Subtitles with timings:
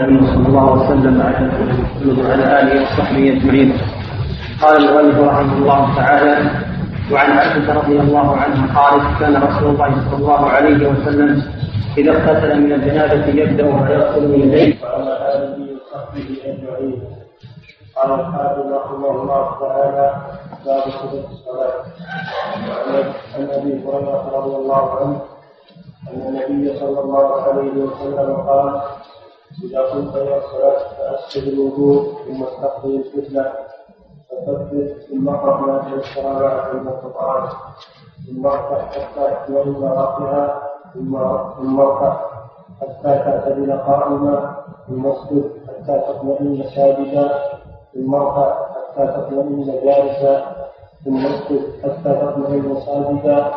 [0.00, 1.16] صلى الله وسلم
[2.32, 3.70] على آله وصحبه أجمعين.
[4.62, 6.50] قال المؤلف رحمه الله تعالى
[7.12, 11.42] وعن عائشة رضي الله عنها قالت كان رسول الله صلى الله عليه وسلم
[11.98, 17.02] إذا اغتسل من الجنابه يبدأ ويغسل يديه وعلى آله وصحبه أجمعين.
[17.96, 20.06] قال الحافظ رحمه الله تعالى
[20.66, 21.76] باب صفه الصلاة.
[22.68, 25.20] وعن أبي هريرة رضي الله عنه
[26.08, 28.80] أن النبي صلى الله عليه وسلم قال
[29.64, 33.52] إذا قمت إلى الصلاة فأسجد الوضوء ثم استقبل القبلة
[34.30, 37.48] فكبر ثم أقرأ ما تيسر معك من القرآن
[38.26, 40.60] ثم ارفع حتى تطمئن راكعا
[40.94, 41.18] ثم
[41.58, 42.30] ثم ارفع
[42.80, 44.56] حتى تعتدل قائما.
[44.88, 47.42] ثم أسجد حتى تطمئن ساجدا.
[47.94, 50.56] ثم ارفع حتى تطمئن جالسا.
[51.04, 53.52] ثم أسجد حتى تطمئن ساجدا.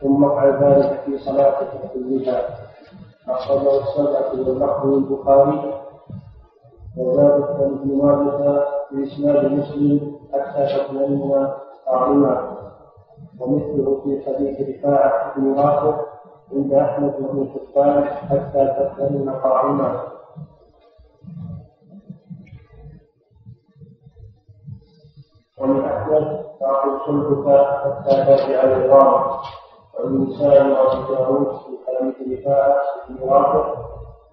[0.00, 2.63] ثم أفعل ذلك في صلاتك كلها
[3.28, 5.74] أخرجه السبعة واللفظ البخاري.
[6.96, 7.44] وزاد
[8.90, 11.48] في إسناد مسلم حتى تطمئن
[11.86, 12.56] قائما
[13.40, 16.00] ومثله في حديث رفاعة بن رافع
[16.52, 20.02] عند أحمد بن حبان حتى تطمئن قائما
[25.58, 29.24] ومن أحمد تعطي صلبك حتى ترجع العظام
[29.98, 33.74] والنساء وابي داود في حديث رفاعه بن رافع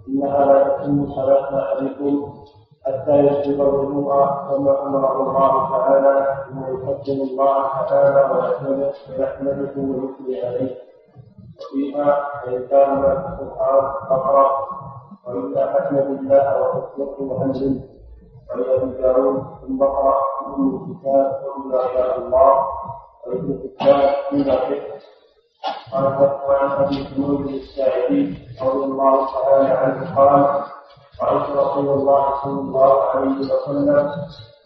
[0.07, 2.33] انها لا تتم صلاه احدكم
[2.85, 10.75] حتى يسبق الوضوء كما امره الله تعالى ثم يقدم الله تعالى ويحمده ويحمده ويثني عليه.
[11.61, 14.51] وفيها فان كان القرآن فقرا
[15.27, 17.81] والا حكم بالله وتطلق وأنزل
[18.51, 20.17] ولابي داود ثم اقرأ
[20.47, 22.67] أم الكتاب واذا شاء الله
[23.27, 25.00] وابن الكتاب فيما شئت
[26.47, 30.63] وعن ابي حمود الساعدي رضي الله تعالى عنه قال
[31.21, 34.11] رايت رسول الله صلى الله عليه وسلم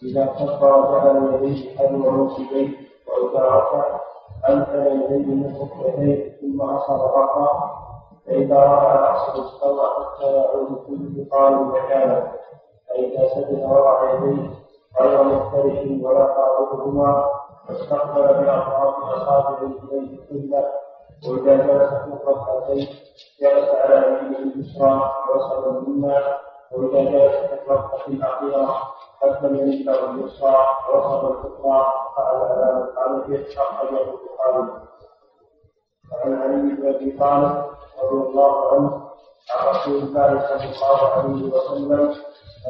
[0.02, 2.68] اذا كبر جعل يديه حذو منكبيه
[3.06, 4.00] واذا رفع
[4.48, 7.70] انزل يديه من ركبتيه ثم اصر رفع
[8.26, 12.32] فاذا راى راسه استوى حتى يعود كل قال مكانه
[12.88, 14.50] فاذا سجد وضع يديه
[15.00, 17.24] غير مفترش ولا قابضهما
[17.68, 19.58] واستقبل باطراف اصابعه
[19.92, 20.64] اليه كله
[21.28, 22.88] وإذا جلس فوق ركعتين
[23.40, 26.18] جلس على يمينه اليسرى ووصل اليمنى
[26.72, 28.78] وإذا جلس في الركعة الأخيرة
[29.22, 30.56] قدم يمينه اليسرى
[30.92, 34.68] ووصل الأخرى فعل على مفعله أخرجه البخاري
[36.12, 37.64] وعن علي بن أبي طالب
[38.02, 39.06] رضي الله عنه
[39.56, 42.14] عن رسول الله صلى الله عليه وسلم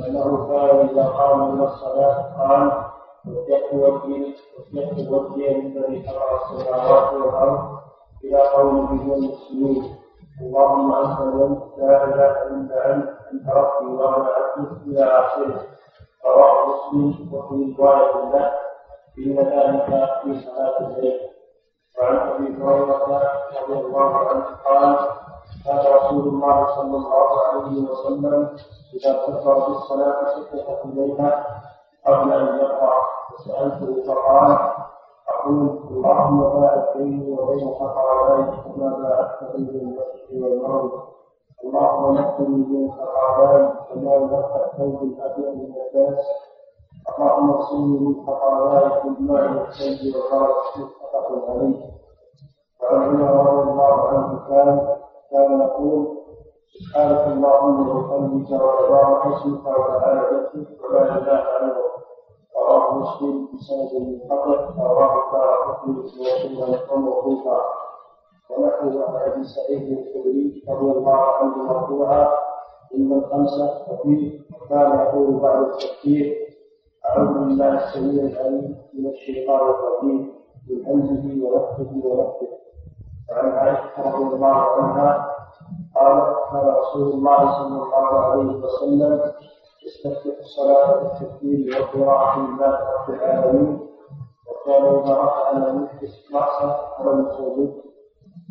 [0.06, 2.84] أنه كان إذا قام من الصلاة قال
[3.26, 4.34] وجهت وجهي
[4.72, 7.76] وجهت وجهي للذي خلق السماوات والأرض
[8.26, 9.96] إلى قوله المسلمين
[10.42, 15.60] اللهم أنت اليوم لا إله إلا أنت أنت ربي وأنا عبدك إلى آخره.
[16.26, 18.50] رواه مسلم وفي رواية له
[19.18, 21.20] إن ذلك في صلاة الليل.
[21.98, 23.22] وعن أبي هريرة
[23.68, 24.96] رضي الله عنه قال
[25.64, 28.56] كان رسول الله صلى الله عليه وسلم
[28.94, 31.44] إذا كبر في الصلاة سكت الليلة
[32.06, 33.00] قبل أن يقرأ.
[33.38, 34.58] فسألته فقال
[35.28, 40.92] أقول اللهم باعد بيني وبين خطاياي كما باعدت بين المسجد والمغرب
[41.64, 46.24] اللهم نقني من خطاياي كما ينقى الثوب الأبيض من الناس
[47.18, 51.80] اللهم اغسلني من خطاياي بالماء والثلج والبرد متفق عليه
[52.82, 54.96] وعن عمر رضي الله عنه كان
[55.30, 56.16] كان يقول
[56.76, 61.76] سبحانك اللهم وبحمدك وتبارك اسمك وتعالى جدك ولا اله الا انت
[62.56, 67.60] رواه مسلم بسند منقطع رواه الدارقطني وسنن موقوفا
[68.50, 72.28] ونحو عن ابي سعيد الخدري رضي الله عنه مرفوعا
[72.94, 76.36] ان الخمسه وفيه كان يقول بعد التكبير
[77.08, 80.32] اعوذ بالله السميع العليم من الشيطان الرجيم
[80.70, 82.48] من همزه ونفخه ونفخه
[83.30, 85.32] وعن عائشه رضي الله عنها
[85.96, 89.20] قالت كان رسول الله صلى الله عليه وسلم
[89.86, 93.80] يستفتح الصلاة بالتكبير والقراءة لله رب العالمين.
[94.48, 97.74] وكان إذا رفع لم يحدث رأسه ولم يسجد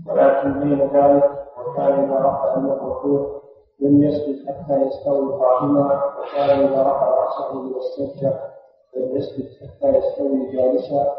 [0.07, 3.41] ولكن بين ذلك وكان إذا رفع من الركوع
[3.79, 6.03] لم يسجد حتى يستوي قائما.
[6.19, 8.39] وكان إذا رفع رأسه من السجدة
[8.95, 11.15] لم يسجد حتى يستوي جالسا.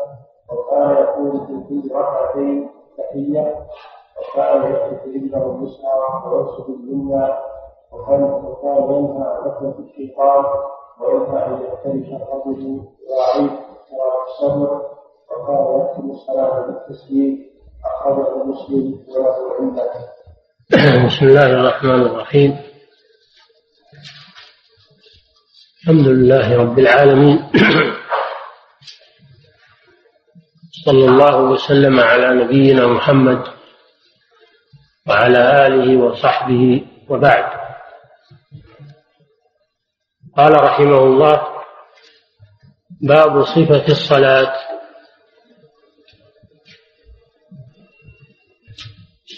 [0.52, 3.66] وكان يقول في كل ركعتين تحية.
[4.19, 7.34] وكان يحدث رجله اليسرى ويرسل اليمنى
[7.92, 10.44] وكان وكان ينهى عن ركبة الشيطان
[11.00, 13.50] وينهى أن يفترش الرجل ويعيد
[13.90, 14.70] صلاة الصبر.
[15.30, 17.46] وكان يختم الصلاة بالتسليم
[17.84, 19.94] أخرجه مسلم وله علة
[21.06, 22.58] بسم الله الرحمن الرحيم.
[25.82, 27.50] الحمد لله رب العالمين.
[30.84, 33.42] صلى الله وسلم على نبينا محمد
[35.08, 37.56] وعلى آله وصحبه وبعد.
[40.36, 41.42] قال رحمه الله
[43.00, 44.54] باب صفة الصلاة.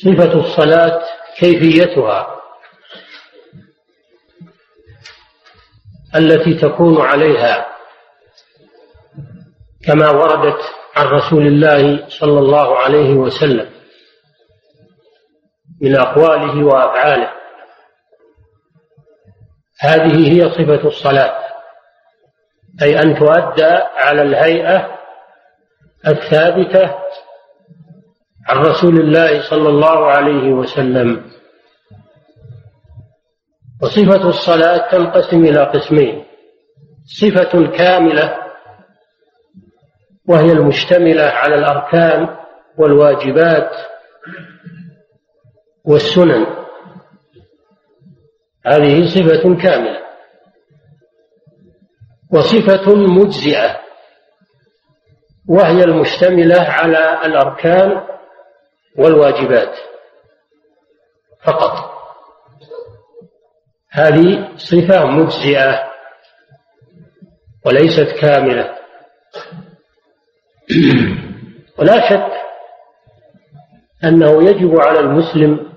[0.05, 1.03] صفة الصلاة
[1.39, 2.41] كيفيتها
[6.17, 7.69] التي تكون عليها
[9.87, 10.61] كما وردت
[10.97, 13.71] عن رسول الله صلى الله عليه وسلم
[15.81, 17.38] من أقواله وأفعاله.
[19.81, 21.39] هذه هي صفة الصلاة
[22.83, 24.99] أي أن تؤدى على الهيئة
[26.07, 26.95] الثابتة
[28.49, 31.31] عن رسول الله صلى الله عليه وسلم.
[33.83, 36.25] وصفة الصلاة تنقسم إلى قسمين
[37.21, 38.39] صفة كاملة
[40.29, 42.37] وهي المشتملة على الأركان
[42.79, 43.71] والواجبات
[45.85, 46.58] والسنن.
[48.69, 50.09] هذه صفة كاملة
[52.31, 53.81] وصفة مجزئة
[55.49, 58.03] وهي المشتملة على الأركان
[58.99, 59.79] والواجبات
[61.43, 61.99] فقط.
[63.91, 65.89] هذه صفة مجزئة
[67.67, 68.79] وليست كاملة.
[71.79, 72.33] ولا شك
[74.05, 75.68] أنه يجب على المسلم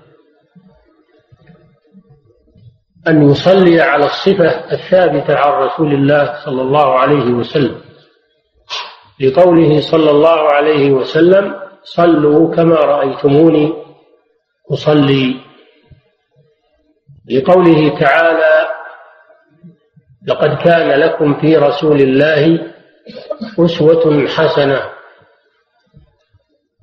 [3.08, 7.80] أن يصلي على الصفة الثابتة عن رسول الله صلى الله عليه وسلم.
[9.20, 13.72] لقوله صلى الله عليه وسلم صلوا كما رأيتموني
[14.72, 15.40] أصلي.
[17.30, 18.68] لقوله تعالى
[20.28, 22.72] لقد كان لكم في رسول الله
[23.58, 24.80] أسوة حسنة.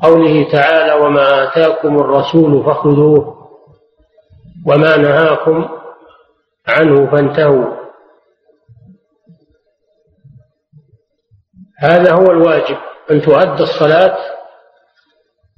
[0.03, 3.49] قوله تعالى وما آتاكم الرسول فخذوه
[4.65, 5.78] وما نهاكم
[6.67, 7.79] عنه فانتهوا.
[11.79, 12.77] هذا هو الواجب
[13.11, 14.17] أن تؤدى الصلاة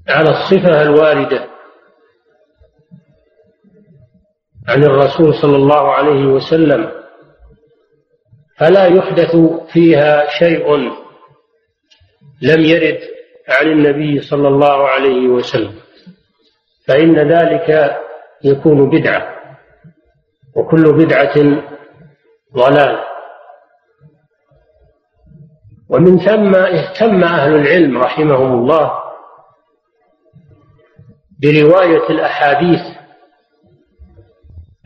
[0.09, 1.47] على الصفة الواردة
[4.67, 6.91] عن الرسول صلى الله عليه وسلم
[8.57, 9.35] فلا يحدث
[9.73, 10.75] فيها شيء
[12.41, 12.99] لم يرد
[13.49, 15.73] عن النبي صلى الله عليه وسلم
[16.87, 17.97] فإن ذلك
[18.43, 19.40] يكون بدعة.
[20.55, 21.33] وكل بدعة
[22.55, 22.99] ضلال.
[25.89, 28.91] ومن ثم اهتم أهل العلم رحمهم الله
[31.41, 32.81] برواية الأحاديث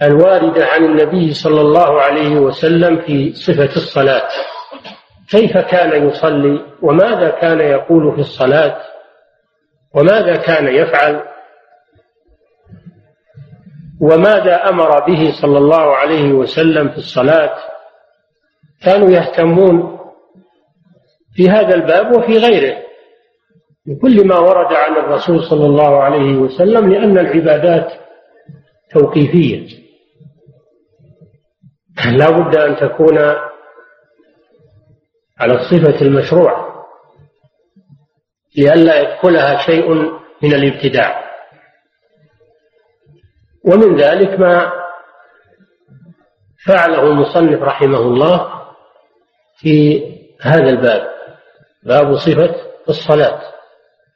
[0.02, 4.30] الواردة عن النبي صلى الله عليه وسلم في صفة الصلاة.
[5.30, 8.82] كيف كان يصلي؟ وماذا كان يقول في الصلاة؟
[9.94, 11.35] وماذا كان يفعل؟
[14.01, 17.56] وماذا أمر به صلى الله عليه وسلم في الصلاة؟
[18.83, 20.00] كانوا يهتمون
[21.33, 22.77] في هذا الباب وفي غيره.
[23.86, 27.92] بكل ما ورد عن الرسول صلى الله عليه وسلم لأن العبادات
[28.92, 29.86] توقيفية.
[32.12, 33.18] لا بد أن تكون
[35.40, 36.85] على الصفة المشروعة
[38.57, 39.90] لئلا يدخلها شيء
[40.44, 41.25] من الابتداع.
[43.66, 44.72] ومن ذلك ما
[46.66, 48.52] فعله المصنف رحمه الله
[49.57, 50.04] في
[50.42, 51.07] هذا الباب
[51.84, 52.56] باب صفة
[52.90, 53.42] الصلاة.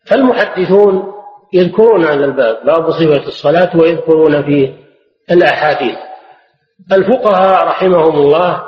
[0.05, 1.13] فالمحدثون
[1.53, 4.73] يذكرون هذا الباب باب صفة الصلاة ويذكرون فيه
[5.31, 5.97] الأحاديث.
[6.91, 8.63] الفقهاء رحمهم الله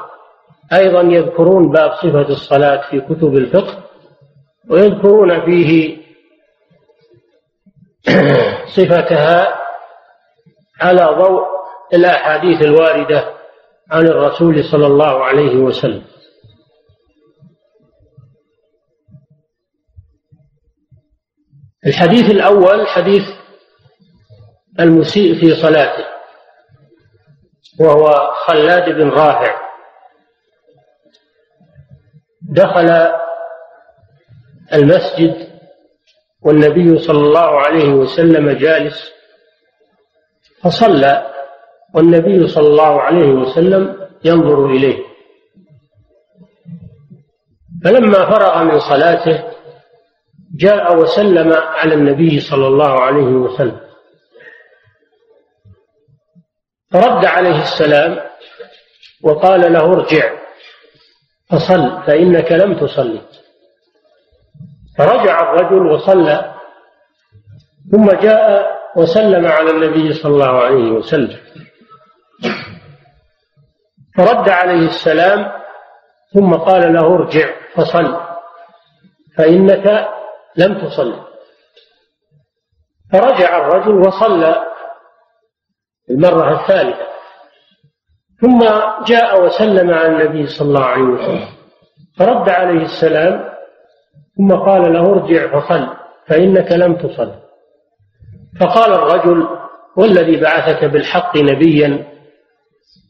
[0.73, 3.83] أيضا يذكرون باب صفة الصلاة في كتب الفقه
[4.69, 5.97] ويذكرون فيه
[8.75, 9.60] صفتها
[10.81, 11.45] على ضوء
[11.93, 13.33] الأحاديث الواردة
[13.91, 16.05] عن الرسول صلى الله عليه وسلم.
[21.87, 23.23] الحديث الأول حديث
[24.79, 26.05] المسيء في صلاته
[27.79, 29.61] وهو خلاد بن رافع.
[32.41, 33.11] دخل
[34.73, 35.51] المسجد
[36.41, 39.11] والنبي صلى الله عليه وسلم جالس
[40.63, 41.31] فصلى
[41.93, 45.03] والنبي صلى الله عليه وسلم ينظر إليه.
[47.83, 49.43] فلما فرغ من صلاته
[50.55, 53.79] جاء وسلم على النبي صلى الله عليه وسلم.
[56.91, 58.19] فرد عليه السلام
[59.23, 60.31] وقال له ارجع
[61.49, 63.21] فصل فإنك لم تصلي.
[64.97, 66.55] فرجع الرجل وصلى
[67.91, 71.37] ثم جاء وسلم على النبي صلى الله عليه وسلم.
[74.17, 75.51] فرد عليه السلام
[76.33, 78.19] ثم قال له ارجع فصل
[79.37, 80.07] فإنك
[80.57, 81.15] لم تصل.
[83.11, 84.63] فرجع الرجل وصلى
[86.09, 87.07] المرة الثالثة
[88.41, 88.59] ثم
[89.05, 91.47] جاء وسلم على النبي صلى الله عليه وسلم.
[92.17, 93.51] فرد عليه السلام
[94.37, 95.87] ثم قال له ارجع فصل
[96.27, 97.50] فإنك لم تصل.
[98.59, 99.47] فقال الرجل
[99.95, 102.11] والذي بعثك بالحق نبيا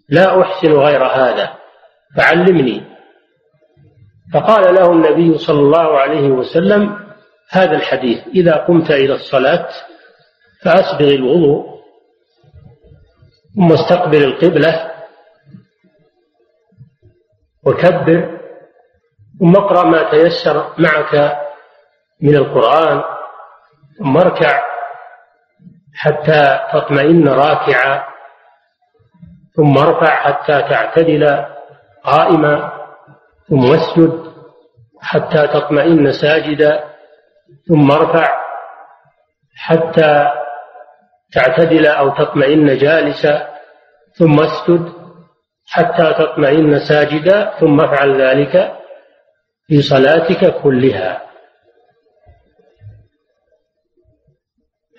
[0.10, 1.54] لا أحسن غير هذا
[2.18, 2.92] فعلمني.
[4.34, 6.98] فقال له النبي صلى الله عليه وسلم
[7.50, 9.68] هذا الحديث إذا قمت إلى الصلاة
[10.64, 11.82] فأسبغ الوضوء
[13.56, 14.92] ثم استقبل القبلة
[17.66, 18.40] وكبر
[19.40, 21.38] ثم اقرأ ما تيسر معك
[22.22, 23.04] من القرآن
[24.00, 24.71] ثم اركع
[25.96, 28.04] حتى تطمئن راكعا
[29.56, 31.46] ثم ارفع حتى تعتدل
[32.04, 32.72] قائما
[33.50, 34.34] ثم اسجد
[35.02, 36.84] حتى تطمئن ساجدا
[37.68, 38.42] ثم ارفع
[39.56, 40.32] حتى
[41.34, 43.48] تعتدل أو تطمئن جالسا
[44.14, 44.94] ثم اسجد
[45.68, 48.78] حتى تطمئن ساجدا ثم افعل ذلك
[49.68, 51.22] في صلاتك كلها.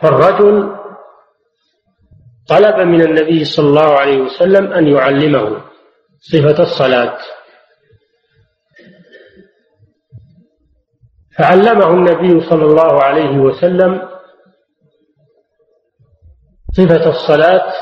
[0.00, 0.82] فالرجل
[2.49, 5.64] طلب من النبي صلى الله عليه وسلم أن يعلمه
[6.20, 7.18] صفة الصلاة.
[11.38, 14.08] فعلمه النبي صلى الله عليه وسلم
[16.72, 17.72] صفة الصلاة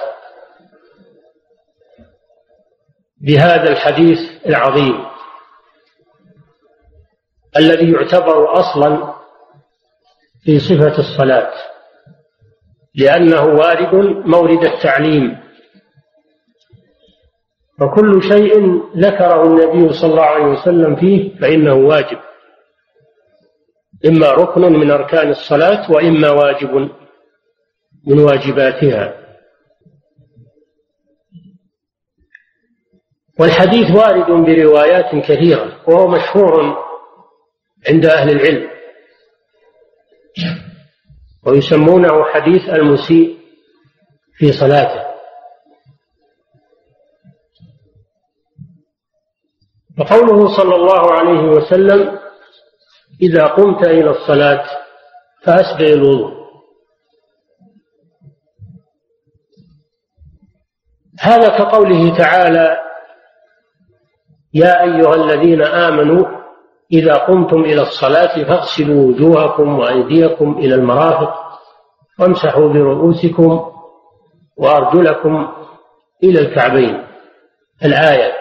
[3.20, 5.06] بهذا الحديث العظيم
[7.56, 9.14] الذي يعتبر أصلا
[10.44, 11.69] في صفة الصلاة.
[12.94, 13.94] لأنه وارد
[14.26, 15.40] مورد التعليم.
[17.80, 22.18] وكل شيء ذكره النبي صلى الله عليه وسلم فيه فإنه واجب.
[24.06, 26.90] إما ركن من أركان الصلاة وإما واجب
[28.06, 29.20] من واجباتها.
[33.40, 36.76] والحديث وارد بروايات كثيرة وهو مشهور
[37.88, 38.70] عند أهل العلم.
[41.46, 43.38] ويسمونه حديث المسيء
[44.34, 45.10] في صلاته.
[49.98, 52.18] وقوله صلى الله عليه وسلم
[53.22, 54.64] إذا قمت إلى الصلاة
[55.44, 56.40] فأسبغ الوضوء.
[61.20, 62.80] هذا كقوله تعالى
[64.54, 66.39] يا أيها الذين آمنوا
[66.92, 71.34] إذا قمتم إلى الصلاة فاغسلوا وجوهكم وأيديكم إلى المرافق
[72.18, 73.72] وامسحوا برؤوسكم
[74.56, 75.52] وأرجلكم
[76.24, 77.06] إلى الكعبين.
[77.84, 78.32] الآية.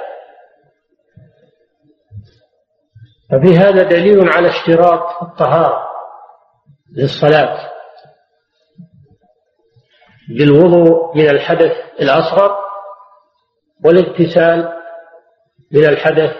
[3.32, 5.88] ففي هذا دليل على اشتراط الطهارة
[6.98, 7.70] للصلاة
[10.38, 12.58] بالوضوء من الحدث الأصغر
[13.86, 14.74] والاغتسال
[15.72, 16.32] من الحدث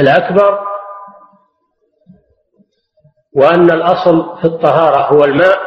[0.00, 0.75] الأكبر
[3.36, 5.58] وأن الأصل في الطهارة هو الماء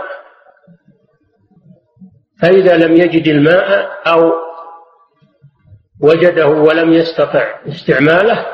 [2.42, 4.32] فإذا لم يجد الماء أو
[6.02, 8.46] وجده ولم يستطع استعماله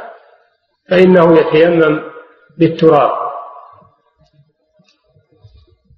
[0.89, 2.01] فإنه يتيمم
[2.57, 3.11] بالتراب.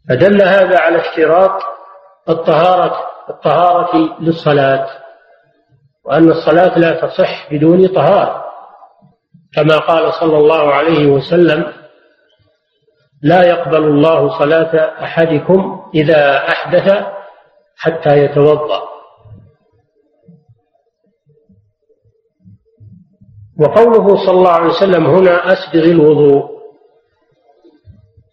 [0.10, 1.62] فدل هذا على اشتراط
[2.30, 4.88] الطهارة الطهارة للصلاة
[6.06, 8.46] وأن الصلاة لا تصح بدون طهارة
[9.54, 11.77] كما قال صلى الله عليه وسلم
[13.22, 17.06] لا يقبل الله صلاة أحدكم إذا أحدث
[17.78, 18.82] حتى يتوضأ.
[23.60, 26.58] وقوله صلى الله عليه وسلم هنا أسبغ الوضوء.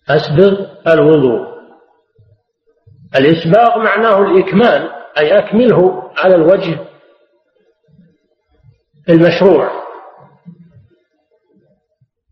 [0.09, 1.55] أسبغ الوضوء.
[3.17, 6.79] الإسباغ معناه الإكمال أي أكمله على الوجه
[9.09, 9.85] المشروع.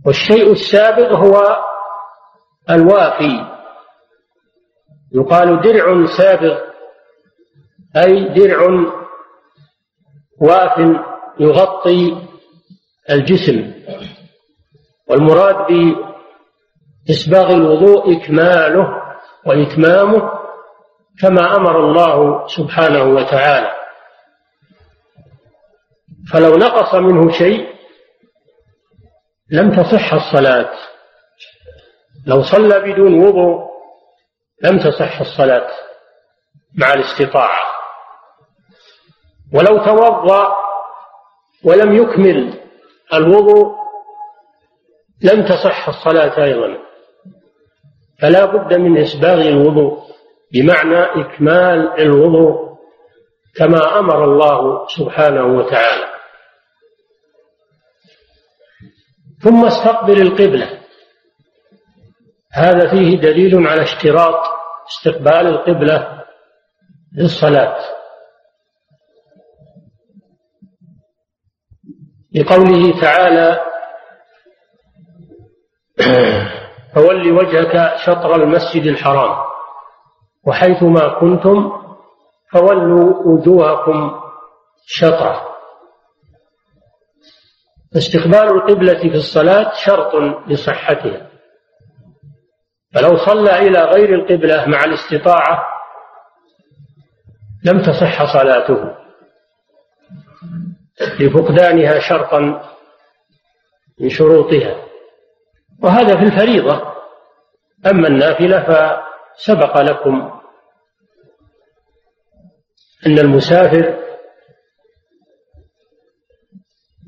[0.06, 1.62] والشيء السابق هو
[2.70, 3.52] الوافي
[5.14, 6.58] يقال درع سابغ
[7.96, 8.58] أي درع
[10.40, 10.98] واف
[11.40, 12.28] يغطي
[13.10, 13.72] الجسم.
[15.08, 15.66] والمراد
[17.06, 19.02] بإسباغ الوضوء إكماله
[19.46, 20.30] وإتمامه
[21.20, 23.72] كما أمر الله سبحانه وتعالى.
[26.32, 27.72] فلو نقص منه شيء
[29.50, 30.91] لم تصح الصلاة.
[32.26, 33.72] لو صلى بدون وضوء
[34.62, 35.70] لم تصح الصلاة
[36.78, 37.72] مع الاستطاعة.
[39.54, 40.54] ولو توضأ
[41.64, 42.60] ولم يكمل
[43.14, 43.74] الوضوء
[45.22, 46.78] لم تصح الصلاة أيضا.
[48.20, 50.02] فلا بد من إسباغ الوضوء
[50.52, 52.78] بمعنى إكمال الوضوء
[53.56, 56.12] كما أمر الله سبحانه وتعالى.
[59.42, 60.81] ثم استقبل القبلة.
[62.54, 64.40] هذا فيه دليل على اشتراط
[64.88, 66.24] استقبال القبلة
[67.12, 67.78] للصلاة.
[72.34, 73.64] لقوله تعالى
[76.94, 79.36] فول وجهك شطر المسجد الحرام
[80.46, 81.72] وحيثما كنتم
[82.52, 84.20] فولوا وجوهكم
[84.86, 85.48] شطرة.
[87.94, 90.14] فاستقبال القبلة في الصلاة شرط
[90.46, 91.31] لصحتها.
[92.94, 95.66] فلو صلى إلى غير القبلة مع الاستطاعة
[97.64, 98.96] لم تصح صلاته.
[101.20, 102.40] لفقدانها شرطا
[104.00, 104.86] من شروطها.
[105.82, 106.92] وهذا في الفريضة.
[107.86, 110.40] أما النافلة فسبق لكم
[113.06, 114.02] أن المسافر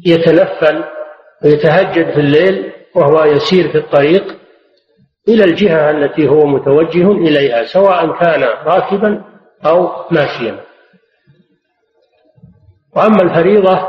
[0.07, 0.85] يتنفل
[1.45, 4.44] ويتهجد في الليل وهو يسير في الطريق
[5.28, 9.25] إلى الجهة التي هو متوجه إليها سواء كان راكبا
[9.66, 10.64] أو ماشيا.
[12.97, 13.88] وأما الفريضة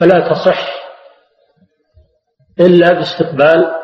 [0.00, 0.82] فلا تصح
[2.60, 3.80] إلا باستقبال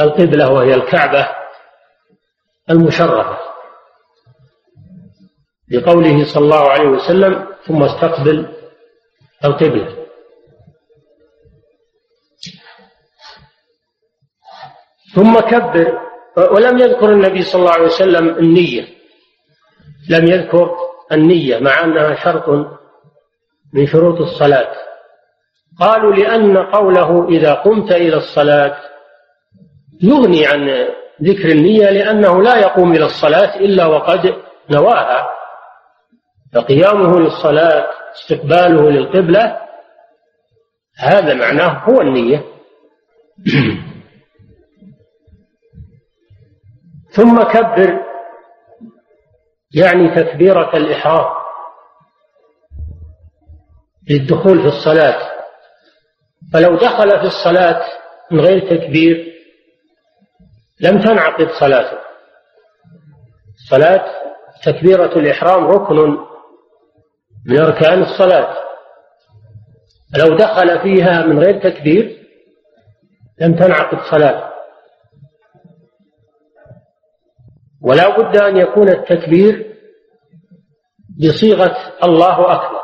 [0.00, 1.28] القبلة وهي الكعبة
[2.70, 3.38] المشرفة.
[5.70, 8.48] لقوله صلى الله عليه وسلم ثم استقبل
[9.44, 10.05] القبلة.
[15.16, 15.98] ثم كبر.
[16.50, 18.84] ولم يذكر النبي صلى الله عليه وسلم النية.
[20.10, 20.76] لم يذكر
[21.12, 22.48] النية مع أنها شرط
[23.74, 24.72] من شروط الصلاة.
[25.80, 28.76] قالوا لأن قوله إذا قمت إلى الصلاة
[30.02, 30.88] يغني عن
[31.22, 34.34] ذكر النية لأنه لا يقوم إلى الصلاة إلا وقد
[34.70, 35.28] نواها.
[36.54, 39.58] فقيامه للصلاة استقباله للقبلة
[40.98, 42.44] هذا معناه هو النية.
[47.16, 48.06] ثم كبر.
[49.74, 51.34] يعني تكبيرة الإحرام.
[54.10, 55.32] للدخول في الصلاة.
[56.52, 57.82] فلو دخل في الصلاة
[58.30, 59.34] من غير تكبير
[60.80, 61.98] لم تنعقد صلاته.
[63.54, 64.04] الصلاة
[64.64, 66.18] تكبيرة الإحرام ركن
[67.46, 68.66] من أركان الصلاة.
[70.18, 72.26] لو دخل فيها من غير تكبير
[73.40, 74.55] لم تنعقد صلاة
[77.86, 79.76] ولا بد أن يكون التكبير
[81.18, 82.80] بصيغة الله أكبر.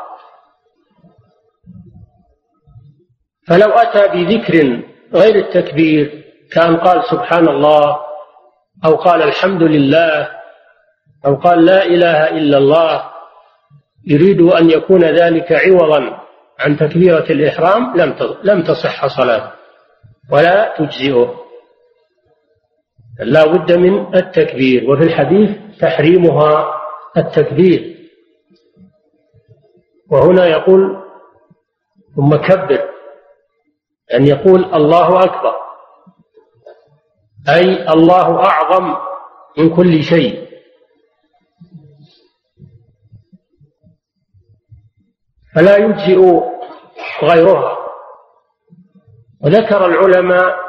[3.47, 7.97] فلو أتى بذكر غير التكبير كأن قال سبحان الله
[8.85, 10.29] أو قال الحمد لله
[11.25, 13.03] أو قال لا إله إلا الله
[14.07, 16.19] يريد أن يكون ذلك عوضا
[16.59, 19.51] عن تكبيرة الإحرام لم لم تصح صلاة
[20.31, 21.42] ولا تجزئه.
[23.19, 26.81] لا بد من التكبير وفي الحديث تحريمها
[27.17, 28.09] التكبير.
[30.11, 31.03] وهنا يقول
[32.15, 32.89] ثم كبر
[34.13, 35.55] أن يقول الله أكبر
[37.49, 38.95] أي الله أعظم
[39.57, 40.43] من كل شيء.
[45.55, 46.41] فلا يجزئ
[47.23, 47.77] غيرها.
[49.41, 50.62] وذكر العلماء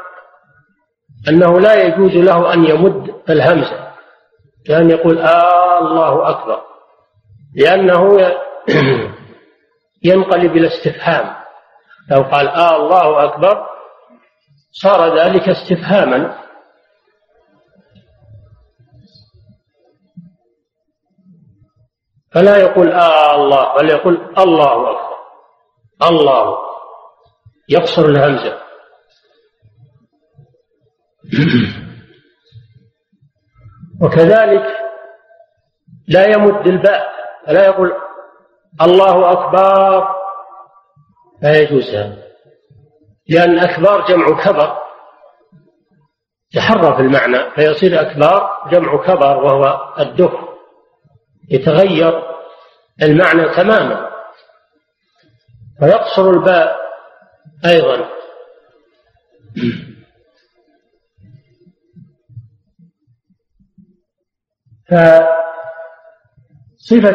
[1.29, 3.85] أنه لا يجوز له أن يمد الهمزة
[4.67, 6.61] كان يقول آه الله أكبر
[7.55, 8.17] لأنه
[10.03, 11.35] ينقلب إلى استفهام.
[12.11, 13.65] لو قال آه الله أكبر
[14.71, 16.45] صار ذلك استفهاما.
[22.31, 25.15] فلا يقول آه الله بل يقول الله أكبر
[26.03, 26.57] الله
[27.69, 28.64] يقصر الهمزة.
[34.01, 34.65] وكذلك
[36.07, 37.15] لا يمد الباء
[37.47, 37.93] فلا يقول
[38.81, 40.07] الله أكبر
[41.41, 42.25] لا يجوز هذا.
[43.29, 44.77] لأن أكبار جمع كبر.
[46.55, 50.33] يحرف المعنى فيصير أكبار جمع كبر وهو الدف.
[51.51, 52.23] يتغير
[53.01, 54.09] المعنى تماما.
[55.79, 56.77] فيقصر الباء
[57.65, 58.09] أيضا.
[64.89, 65.29] فصفة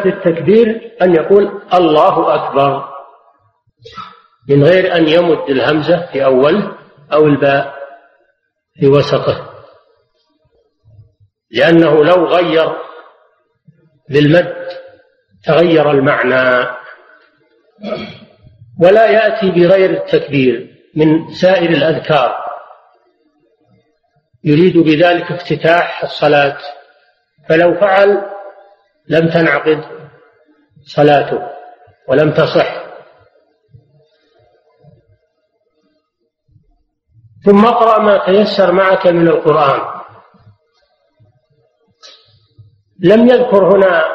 [0.05, 2.91] التكبير أن يقول الله أكبر
[4.49, 6.77] من غير أن يمد الهمزة في أوله
[7.13, 7.75] أو الباء
[8.79, 9.51] في وسطه.
[11.51, 12.75] لأنه لو غير
[14.09, 14.67] بالمد
[15.45, 16.67] تغير المعنى.
[18.81, 22.45] ولا يأتي بغير التكبير من سائر الأذكار.
[24.43, 26.57] يريد بذلك افتتاح الصلاة.
[27.49, 28.29] فلو فعل
[29.07, 29.83] لم تنعقد
[30.85, 31.47] صلاته
[32.07, 32.81] ولم تصح.
[37.45, 40.01] ثم اقرأ ما تيسر معك من القرآن.
[42.99, 44.05] لم يذكر هنا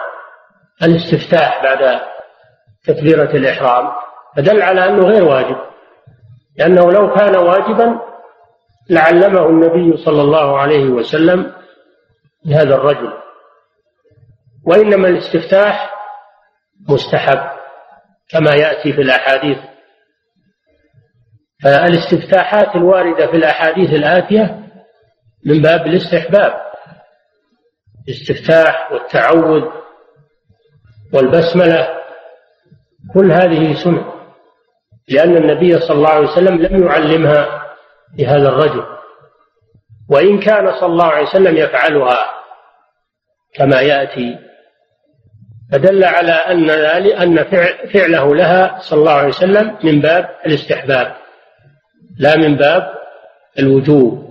[0.83, 2.01] الاستفتاح بعد
[2.85, 3.93] تكبيرة الإحرام
[4.37, 5.57] فدل على أنه غير واجب
[6.57, 8.01] لأنه لو كان واجبا
[8.91, 11.53] لعلمه النبي صلى الله عليه وسلم
[12.46, 13.12] لهذا الرجل.
[14.66, 15.94] وإنما الاستفتاح
[16.88, 17.50] مستحب
[18.28, 19.59] كما يأتي في الأحاديث.
[21.62, 24.68] فالاستفتاحات الواردة في الأحاديث الآتية
[25.46, 26.66] من باب الاستحباب.
[28.09, 29.62] الاستفتاح والتعوذ
[31.14, 31.88] والبسملة
[33.14, 34.12] كل هذه سنة
[35.09, 37.62] لأن النبي صلى الله عليه وسلم لم يعلمها
[38.18, 38.85] لهذا الرجل.
[40.11, 42.36] وإن كان صلى الله عليه وسلم يفعلها
[43.57, 44.38] كما يأتي
[45.73, 46.71] فدل على أن
[47.11, 47.45] أن
[47.92, 51.16] فعله لها صلى الله عليه وسلم من باب الاستحباب
[52.19, 52.95] لا من باب
[53.59, 54.27] الوجوب.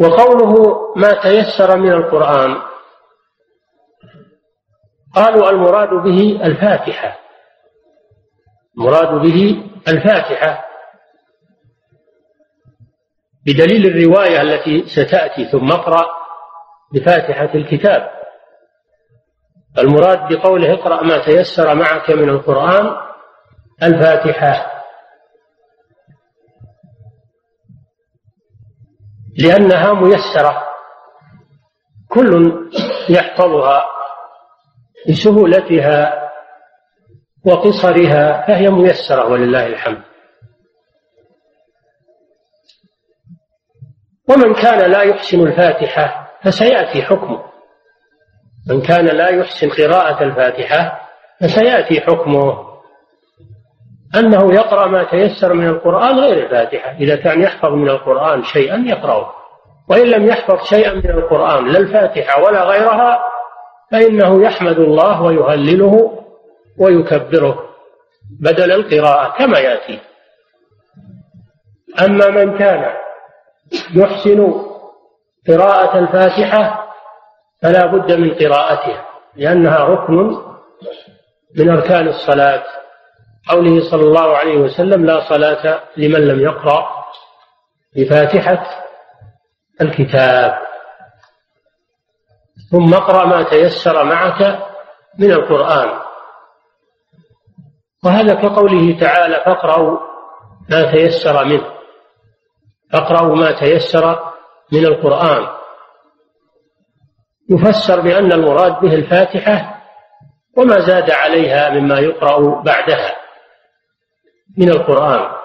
[0.00, 0.54] وقوله
[0.96, 2.56] ما تيسر من القرآن
[5.14, 7.18] قالوا المراد به الفاتحة
[8.78, 10.65] المراد به الفاتحة.
[13.46, 16.06] بدليل الرواية التي ستأتي ثم اقرأ
[16.94, 18.10] بفاتحة الكتاب.
[19.78, 22.96] المراد بقوله اقرأ ما تيسر معك من القرآن
[23.82, 24.72] الفاتحة.
[29.38, 30.62] لأنها ميسرة.
[32.08, 32.52] كل
[33.08, 33.84] يحفظها
[35.08, 36.30] لسهولتها
[37.44, 40.02] وقصرها فهي ميسرة ولله الحمد.
[44.28, 47.42] ومن كان لا يحسن الفاتحة فسيأتي حكمه.
[48.70, 51.00] من كان لا يحسن قراءة الفاتحة
[51.40, 52.66] فسيأتي حكمه.
[54.16, 56.90] أنه يقرأ ما تيسر من القرآن غير الفاتحة.
[56.90, 59.32] إذا كان يحفظ من القرآن شيئا يقرأه.
[59.88, 63.18] وإن لم يحفظ شيئا من القرآن لا الفاتحة ولا غيرها
[63.92, 66.22] فإنه يحمد الله ويهلله
[66.78, 67.58] ويكبره
[68.40, 70.00] بدل القراءة كما يأتي.
[72.00, 73.05] أما من كان
[73.94, 74.52] يحسن
[75.48, 76.86] قراءة الفاتحة
[77.62, 80.36] فلا بد من قراءتها لأنها ركن
[81.58, 82.64] من أركان الصلاة.
[83.48, 87.04] قوله صلى الله عليه وسلم لا صلاة لمن لم يقرأ
[87.96, 88.66] بفاتحة
[89.80, 90.58] الكتاب.
[92.70, 94.58] ثم اقرأ ما تيسر معك
[95.18, 96.00] من القرآن.
[98.04, 99.98] وهذا كقوله تعالى فاقرأوا
[100.70, 101.75] ما تيسر منه.
[102.92, 104.32] فاقرأوا ما تيسر
[104.72, 105.56] من القرآن.
[107.50, 109.82] يفسر بأن المراد به الفاتحة
[110.56, 113.16] وما زاد عليها مما يقرأ بعدها
[114.58, 115.36] من القرآن.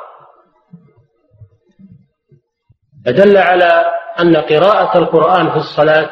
[3.05, 3.85] فدل على
[4.19, 6.11] أن قراءة القرآن في الصلاة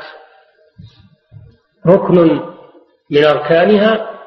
[1.88, 2.42] ركن
[3.12, 4.20] من أركانها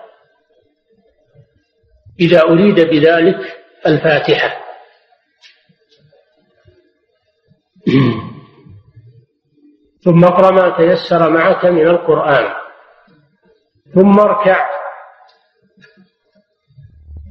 [2.20, 4.62] إذا أريد بذلك الفاتحة.
[10.04, 12.54] ثم اقرأ ما تيسر معك من القرآن.
[13.94, 14.70] ثم اركع.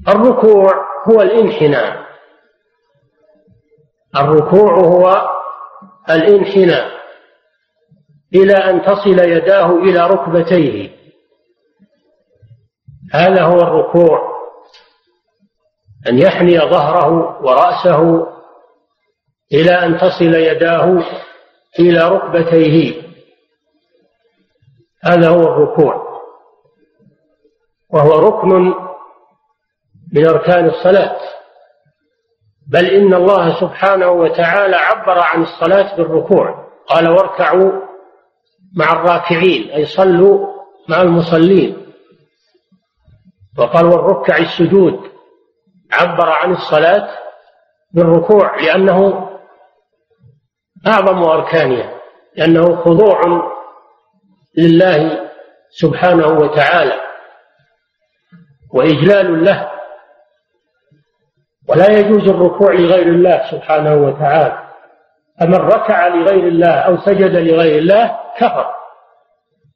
[0.07, 0.73] الركوع
[1.07, 2.05] هو الانحناء.
[4.15, 5.29] الركوع هو
[6.09, 6.91] الانحناء.
[8.35, 10.91] إلى أن تصل يداه إلى ركبتيه.
[13.13, 14.31] هذا هو الركوع.
[16.09, 18.30] أن يحني ظهره ورأسه
[19.53, 21.03] إلى أن تصل يداه
[21.79, 23.01] إلى ركبتيه.
[25.03, 26.11] هذا هو الركوع.
[27.89, 28.73] وهو ركن
[30.13, 31.17] من أركان الصلاة.
[32.67, 36.67] بل إن الله سبحانه وتعالى عبر عن الصلاة بالركوع.
[36.87, 37.71] قال واركعوا
[38.75, 40.47] مع الراكعين أي صلوا
[40.89, 41.93] مع المصلين.
[43.57, 45.11] وقال والركع السجود.
[45.91, 47.09] عبر عن الصلاة
[47.93, 49.30] بالركوع لأنه
[50.87, 51.93] أعظم أركانها
[52.35, 53.21] لأنه خضوع
[54.57, 55.29] لله
[55.69, 57.01] سبحانه وتعالى
[58.73, 59.71] وإجلال له
[61.67, 64.67] ولا يجوز الركوع لغير الله سبحانه وتعالى.
[65.39, 68.73] فمن ركع لغير الله أو سجد لغير الله كفر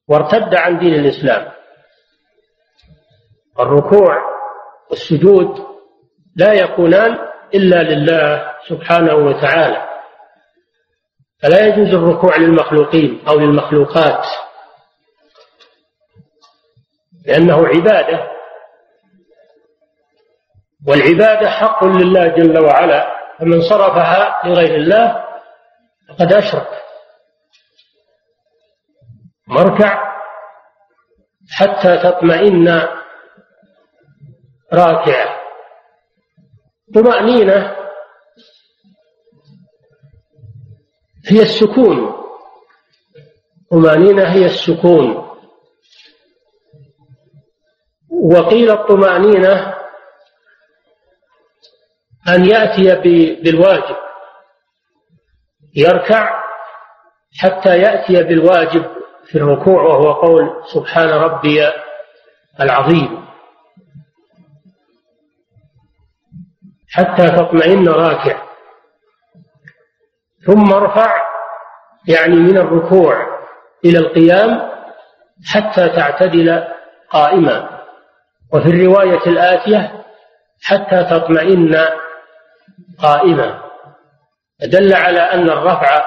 [0.07, 1.51] وارتد عن دين الإسلام.
[3.59, 4.17] الركوع
[4.89, 5.65] والسجود
[6.35, 7.17] لا يكونان
[7.53, 9.94] إلا لله سبحانه وتعالى.
[11.45, 14.25] فلا يجوز الركوع للمخلوقين أو للمخلوقات
[17.25, 18.31] لأنه عبادة
[20.87, 25.25] والعبادة حق لله جل وعلا فمن صرفها لغير الله
[26.09, 26.67] فقد أشرك.
[29.47, 30.15] مركع
[31.51, 32.87] حتى تطمئن
[34.73, 35.41] راكعة.
[36.95, 37.84] طمأنينة
[41.27, 42.15] هي السكون.
[43.71, 45.25] طمأنينة هي السكون.
[48.09, 49.75] وقيل الطمأنينة
[52.27, 52.95] أن يأتي
[53.41, 53.95] بالواجب.
[55.75, 56.43] يركع
[57.37, 58.85] حتى يأتي بالواجب
[59.25, 61.71] في الركوع وهو قول سبحان ربي
[62.59, 63.25] العظيم.
[66.89, 68.44] حتى تطمئن راكع.
[70.45, 71.25] ثم ارفع
[72.07, 73.39] يعني من الركوع
[73.85, 74.71] إلى القيام
[75.45, 76.63] حتى تعتدل
[77.09, 77.79] قائما.
[78.53, 80.05] وفي الرواية الآتية
[80.63, 81.75] حتى تطمئن
[82.99, 83.61] قائما.
[84.61, 86.05] دل على أن الرفع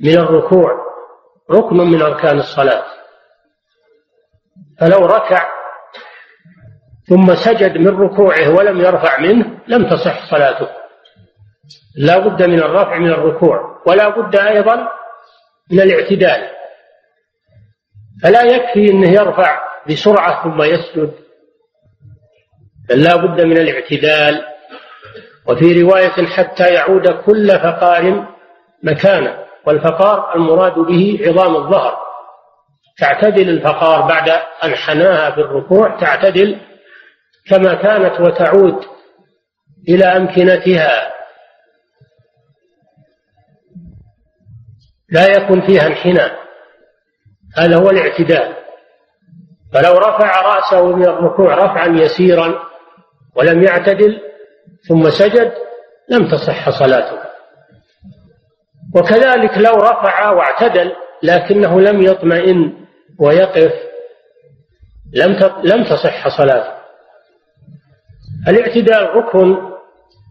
[0.00, 0.70] من الركوع
[1.50, 2.84] ركن من أركان الصلاة.
[4.80, 5.48] فلو ركع
[7.08, 10.77] ثم سجد من ركوعه ولم يرفع منه لم تصح صلاته.
[11.98, 14.88] لا بد من الرفع من الركوع ولا بد أيضا
[15.72, 16.48] من الاعتدال.
[18.22, 21.12] فلا يكفي أنه يرفع بسرعة ثم يسجد
[22.88, 24.44] بل لا بد من الاعتدال.
[25.46, 28.26] وفي رواية حتى يعود كل فقار
[28.82, 31.98] مكانه والفقار المراد به عظام الظهر.
[32.98, 34.28] تعتدل الفقار بعد
[34.64, 36.60] أن حناها في الركوع تعتدل
[37.50, 38.84] كما كانت وتعود
[39.88, 41.17] إلى أمكنتها.
[45.10, 46.38] لا يكون فيها انحناء.
[47.56, 48.56] هذا هو الاعتدال
[49.72, 52.62] فلو رفع رأسه من الركوع رفعا يسيرا
[53.34, 54.20] ولم يعتدل
[54.88, 55.52] ثم سجد
[56.08, 57.18] لم تصح صلاته.
[58.94, 60.92] وكذلك لو رفع واعتدل
[61.22, 62.86] لكنه لم يطمئن
[63.20, 63.72] ويقف
[65.14, 66.78] لم لم تصح صلاته.
[68.48, 69.56] الاعتدال ركن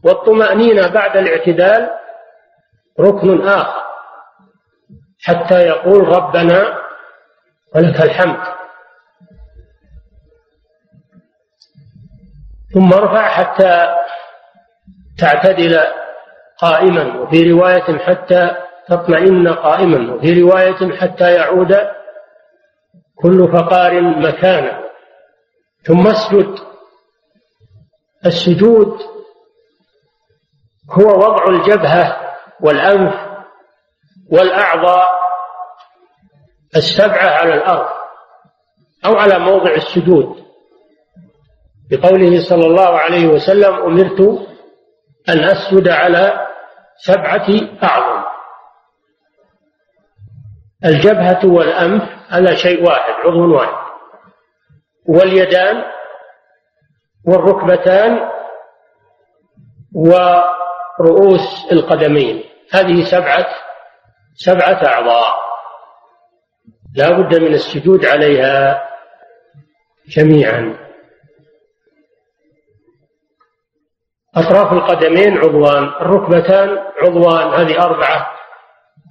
[0.04, 1.90] والطمأنينة بعد الاعتدال
[3.00, 3.84] ركن آخر.
[5.24, 6.78] حتى يقول ربنا
[7.76, 8.58] ولك الحمد.
[12.74, 13.96] ثم ارفع حتى
[15.18, 15.80] تعتدل
[16.58, 18.56] قائما وفي رواية حتى
[18.88, 21.78] تطمئن قائما وفي رواية حتى يعود
[23.16, 24.84] كل فقار مكانه
[25.84, 26.60] ثم اسجد.
[28.26, 29.00] السجود
[30.92, 32.22] هو وضع الجبهة
[32.62, 33.27] والأنف
[34.32, 35.08] والأعضاء
[36.76, 37.90] السبعة على الأرض
[39.06, 40.48] أو على موضع السجود.
[41.92, 44.20] بقوله صلى الله عليه وسلم أمرت
[45.30, 46.48] أن أسجد على
[46.98, 47.48] سبعة
[47.84, 48.24] أعظم.
[50.86, 53.88] الجبهة والأنف هذا شيء واحد عضو واحد.
[55.06, 55.84] واليدان
[57.28, 58.30] والركبتان
[59.96, 62.44] ورؤوس القدمين.
[62.74, 63.48] هذه سبعة
[64.38, 65.38] سبعة أعضاء.
[66.96, 68.84] لا بد من السجود عليها
[70.08, 70.78] جميعا.
[74.36, 78.32] أطراف القدمين عضوان الركبتان عضوان هذه أربعة.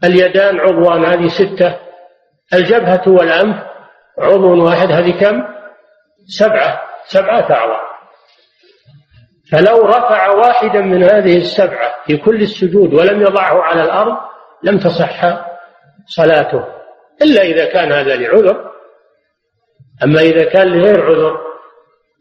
[0.05, 1.79] اليدان عضوان هذه ستة.
[2.55, 3.57] الجبهة والأنف
[4.19, 5.43] عضو واحد هذه كم؟
[6.39, 6.83] سبعة.
[7.07, 7.81] سبعة أعضاء.
[9.53, 14.26] فلو رفع واحدا من هذه السبعة في كل السجود ولم يضعه على الأرض
[14.67, 15.47] لم تصح
[16.07, 16.65] صلاته
[17.23, 18.71] إلا إذا كان هذا لعذر.
[20.05, 21.37] أما إذا كان لغير عذر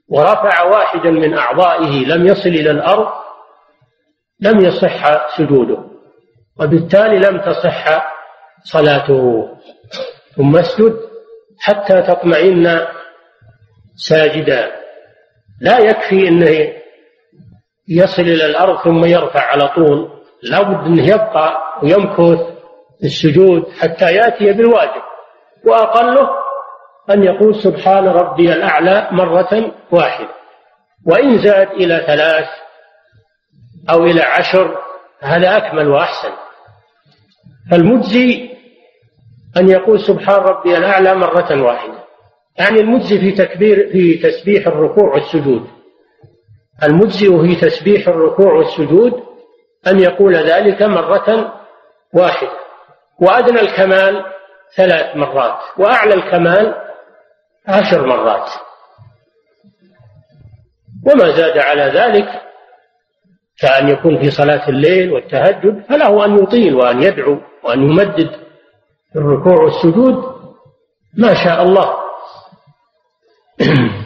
[0.09, 3.07] ورفع واحدا من أعضائه لم يصل إلى الأرض
[4.39, 5.77] لم يصح سجوده
[6.59, 8.13] وبالتالي لم تصح
[8.63, 9.49] صلاته.
[10.35, 10.99] ثم اسجد
[11.59, 12.87] حتى تطمئن
[14.09, 14.71] ساجدا.
[15.61, 16.73] لا يكفي إنه
[17.89, 20.24] يصل إلى الأرض ثم يرفع على طول.
[20.51, 22.39] لا بد أنه يبقى ويمكث
[22.99, 25.01] في السجود حتى يأتي بالواجب
[25.65, 26.29] وأقله
[27.09, 30.29] أن يقول سبحان ربي الأعلى مرة واحدة
[31.07, 32.47] وإن زاد إلى ثلاث
[33.89, 34.77] أو إلى عشر
[35.19, 36.31] هذا أكمل وأحسن.
[37.71, 38.49] فالمجزي
[39.57, 42.03] أن يقول سبحان ربي الأعلى مرة واحدة
[42.57, 45.67] يعني المجزي في تكبير في تسبيح الركوع والسجود.
[46.83, 49.23] المجزي في تسبيح الركوع والسجود
[49.87, 51.53] أن يقول ذلك مرة
[52.13, 52.59] واحدة.
[53.21, 54.25] وأدنى الكمال
[54.75, 56.75] ثلاث مرات وأعلى الكمال
[57.67, 58.49] عشر مرات.
[61.05, 62.41] وما زاد على ذلك
[63.57, 68.31] كأن يكون في صلاة الليل والتهجد فله أن يطيل وأن يدعو وأن يمدد
[69.15, 70.35] الركوع والسجود
[71.17, 71.95] ما شاء الله.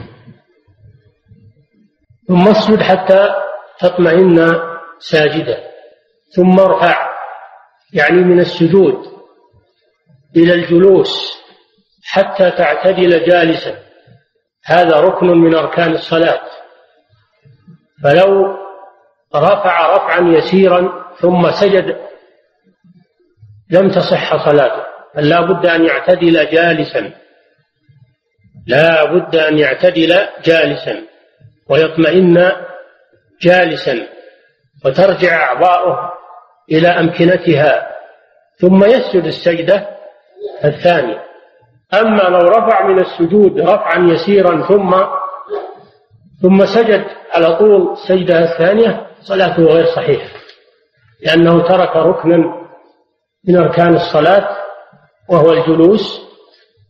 [2.27, 3.35] ثم اسجد حتى
[3.79, 4.59] تطمئن
[4.99, 5.68] ساجدا
[6.35, 7.09] ثم ارفع
[7.93, 8.95] يعني من السجود
[10.35, 11.39] إلى الجلوس
[12.05, 13.79] حتى تعتدل جالسا.
[14.65, 16.41] هذا ركن من أركان الصلاة.
[18.03, 18.57] فلو
[19.35, 21.97] رفع رفعا يسيرا ثم سجد
[23.71, 24.83] لم تصح صلاته.
[25.15, 27.13] بل لا بد أن يعتدل جالسا.
[28.67, 31.01] لا بد أن يعتدل جالسا.
[31.69, 32.51] ويطمئن
[33.41, 34.07] جالسا.
[34.85, 36.18] وترجع أعضاؤه
[36.71, 37.89] إلى أمكنتها
[38.57, 39.87] ثم يسجد السجدة
[40.65, 41.23] الثانية.
[41.93, 44.95] أما لو رفع من السجود رفعا يسيرا ثم
[46.41, 50.39] ثم سجد على طول السجدة الثانية صلاته غير صحيحة
[51.21, 52.37] لأنه ترك ركنا
[53.47, 54.57] من أركان الصلاة
[55.29, 56.21] وهو الجلوس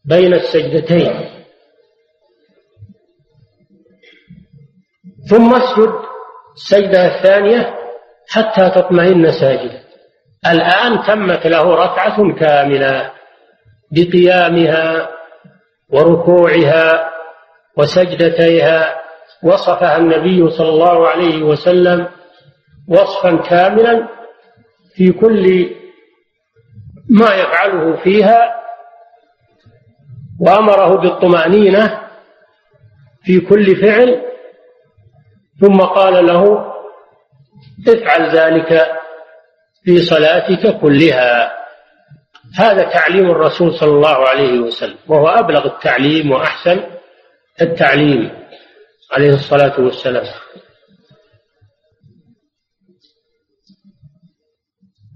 [0.06, 1.30] بين السجدتين.
[5.30, 5.94] ثم اسجد
[6.56, 7.79] السجدة الثانية
[8.30, 9.84] حتى تطمئن ساجدا.
[10.52, 13.12] الآن تمت له ركعة كاملة
[13.92, 15.10] بقيامها
[15.90, 17.10] وركوعها
[17.78, 19.00] وسجدتيها
[19.44, 22.08] وصفها النبي صلى الله عليه وسلم
[22.88, 24.08] وصفا كاملا
[24.96, 25.70] في كل
[27.10, 28.56] ما يفعله فيها
[30.40, 32.00] وأمره بالطمأنينة
[33.24, 34.22] في كل فعل
[35.62, 36.69] ثم قال له
[37.88, 39.00] افعل ذلك
[39.84, 41.60] في صلاتك كلها.
[42.58, 46.84] هذا تعليم الرسول صلى الله عليه وسلم وهو أبلغ التعليم وأحسن
[47.62, 48.32] التعليم
[49.12, 50.26] عليه الصلاة والسلام.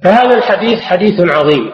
[0.03, 1.73] فهذا الحديث حديث عظيم.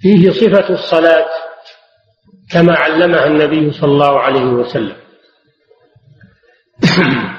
[0.00, 1.28] فيه صفة الصلاة
[2.52, 4.96] كما علمها النبي صلى الله عليه وسلم.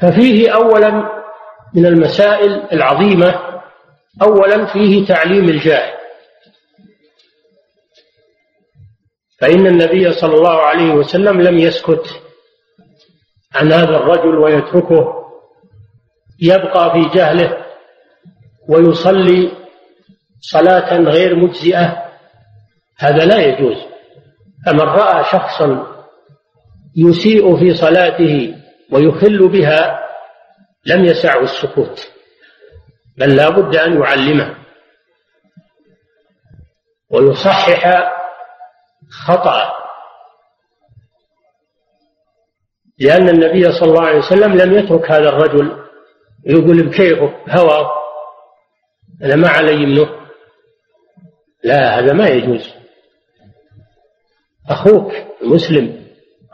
[0.00, 0.90] ففيه أولا
[1.74, 3.40] من المسائل العظيمة
[4.22, 5.94] أولا فيه تعليم الجاهل.
[9.40, 12.20] فإن النبي صلى الله عليه وسلم لم يسكت
[13.54, 15.14] عن هذا الرجل ويتركه
[16.42, 17.64] يبقى في جهله
[18.68, 19.50] ويصلي
[20.40, 22.04] صلاة غير مجزئة
[22.98, 23.76] هذا لا يجوز.
[24.66, 25.86] فمن رأى شخصا
[26.96, 28.54] يسيء في صلاته
[28.92, 30.00] ويخل بها
[30.86, 32.12] لم يسعه السكوت
[33.18, 34.56] بل لا بد أن يعلمه
[37.10, 38.12] ويصحح
[39.10, 39.72] خطأ
[42.98, 45.84] لأن النبي صلى الله عليه وسلم لم يترك هذا الرجل
[46.46, 47.90] يقول بكيفه هوى
[49.22, 50.08] أنا ما علي منه.
[51.64, 52.74] لا هذا ما يجوز.
[54.70, 56.04] أخوك مسلم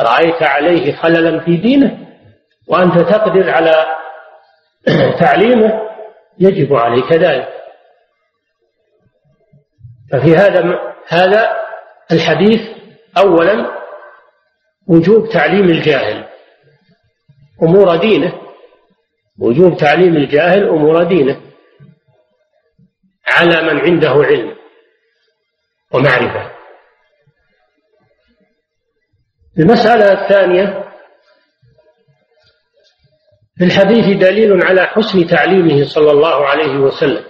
[0.00, 2.09] رأيت عليه خللا في دينه؟
[2.70, 3.86] وأنت تقدر على
[5.18, 5.90] تعليمه
[6.38, 7.48] يجب عليك ذلك.
[10.12, 11.56] ففي هذا هذا
[12.12, 12.60] الحديث
[13.18, 13.80] أولا
[14.86, 16.28] وجوب تعليم الجاهل
[17.62, 18.40] أمور دينه.
[19.38, 21.40] وجوب تعليم الجاهل أمور دينه.
[23.26, 24.56] على من عنده علم
[25.92, 26.50] ومعرفة.
[29.58, 30.89] المسألة الثانية
[33.60, 37.24] في الحديث دليل على حسن تعليمه صلى الله عليه وسلم.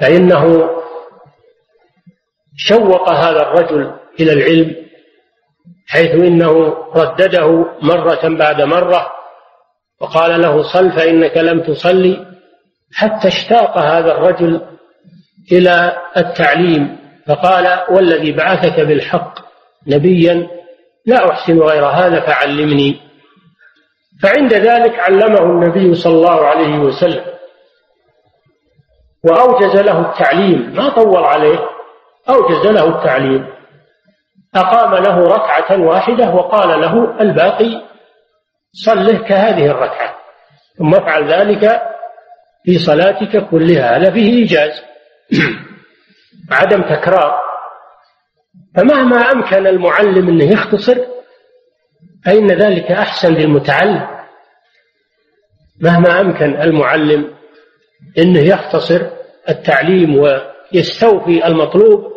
[0.00, 0.70] فإنه
[2.56, 4.76] شوق هذا الرجل إلى العلم
[5.88, 9.12] حيث إنه ردده مرة بعد مرة
[10.00, 12.26] وقال له صل فإنك لم تصلي
[12.94, 14.60] حتى اشتاق هذا الرجل
[15.52, 19.38] إلى التعليم فقال والذي بعثك بالحق
[19.86, 20.61] نبيا
[21.06, 23.00] لا أحسن غير هذا فعلمني.
[24.22, 27.24] فعند ذلك علمه النبي صلى الله عليه وسلم
[29.24, 30.74] وأوجز له التعليم.
[30.74, 31.58] ما طول عليه
[32.28, 33.46] أوجز له التعليم.
[34.54, 37.82] أقام له ركعة واحدة وقال له الباقي
[38.72, 40.14] صله كهذه الركعة
[40.78, 41.82] ثم افعل ذلك
[42.64, 43.96] في صلاتك كلها.
[43.96, 44.82] هذا فيه إيجاز.
[46.50, 47.41] عدم تكرار.
[48.76, 50.96] فمهما أمكن المعلم أنه يختصر
[52.24, 54.06] فإن ذلك أحسن للمتعلم.
[55.80, 57.34] مهما أمكن المعلم
[58.18, 59.10] أنه يختصر
[59.48, 62.12] التعليم ويستوفي المطلوب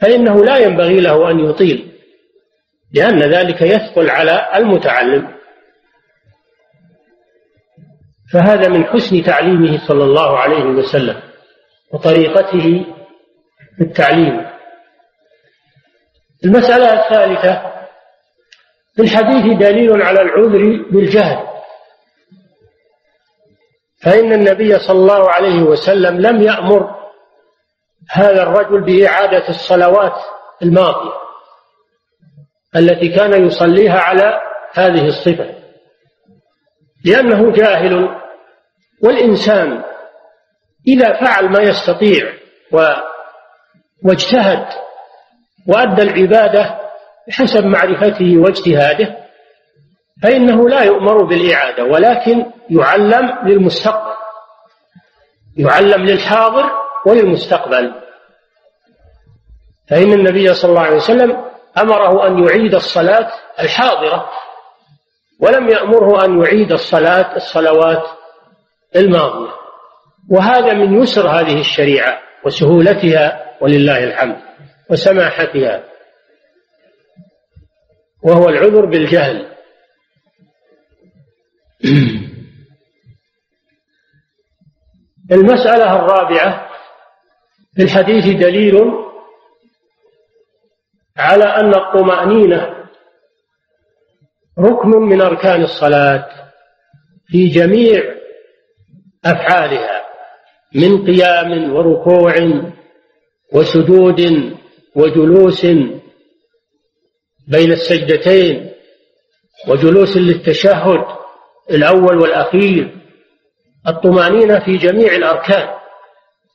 [0.00, 1.92] فإنه لا ينبغي له أن يطيل
[2.92, 5.28] لأن ذلك يثقل على المتعلم.
[8.32, 11.22] فهذا من حسن تعليمه صلى الله عليه وسلم
[11.92, 12.86] وطريقته
[13.76, 14.51] في التعليم.
[16.44, 17.72] المسألة الثالثة
[18.94, 21.52] في الحديث دليل على العذر بالجهل.
[24.02, 27.02] فإن النبي صلى الله عليه وسلم لم يأمر
[28.10, 30.14] هذا الرجل بإعادة الصلوات
[30.62, 31.12] الماضية
[32.76, 34.40] التي كان يصليها على
[34.72, 35.54] هذه الصفة
[37.04, 38.08] لأنه جاهل
[39.04, 39.84] والإنسان
[40.86, 42.32] إذا فعل ما يستطيع
[42.72, 42.86] و
[44.04, 44.66] واجتهد
[45.66, 46.78] وأدى العبادة
[47.28, 49.16] بحسب معرفته واجتهاده
[50.22, 54.12] فإنه لا يؤمر بالإعادة ولكن يعلم للمستقبل
[55.56, 56.70] يعلم للحاضر
[57.06, 57.94] وللمستقبل.
[59.90, 61.44] فإن النبي صلى الله عليه وسلم
[61.78, 64.30] أمره أن يعيد الصلاة الحاضرة
[65.40, 68.02] ولم يأمره أن يعيد الصلاة الصلوات
[68.96, 69.52] الماضية.
[70.30, 74.36] وهذا من يسر هذه الشريعة وسهولتها ولله الحمد.
[74.92, 75.84] وسماحتها.
[78.22, 79.52] وهو العذر بالجهل.
[85.32, 86.68] المسألة الرابعة
[87.74, 88.74] في الحديث دليل
[91.16, 92.88] على أن الطمأنينة
[94.58, 96.28] ركن من أركان الصلاة
[97.26, 98.02] في جميع
[99.24, 100.02] أفعالها
[100.74, 102.34] من قيام وركوع
[103.52, 104.20] وسجود
[104.96, 105.66] وجلوس
[107.48, 108.72] بين السجدتين
[109.68, 111.04] وجلوس للتشهد
[111.70, 112.98] الأول والأخير
[113.88, 115.68] الطمأنينة في جميع الأركان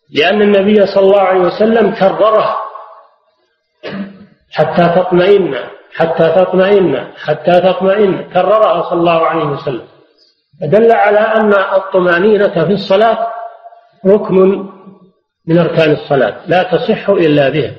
[0.10, 2.58] لأن النبي صلى الله عليه وسلم كررها
[4.52, 5.56] حتى تطمئن
[5.96, 9.88] حتى تطمئن حتى تطمئن كررها صلى الله عليه وسلم.
[10.62, 13.28] فدل على أن الطمأنينة في الصلاة
[14.06, 14.70] ركن
[15.48, 17.76] من أركان الصلاة لا تصح إلا بها.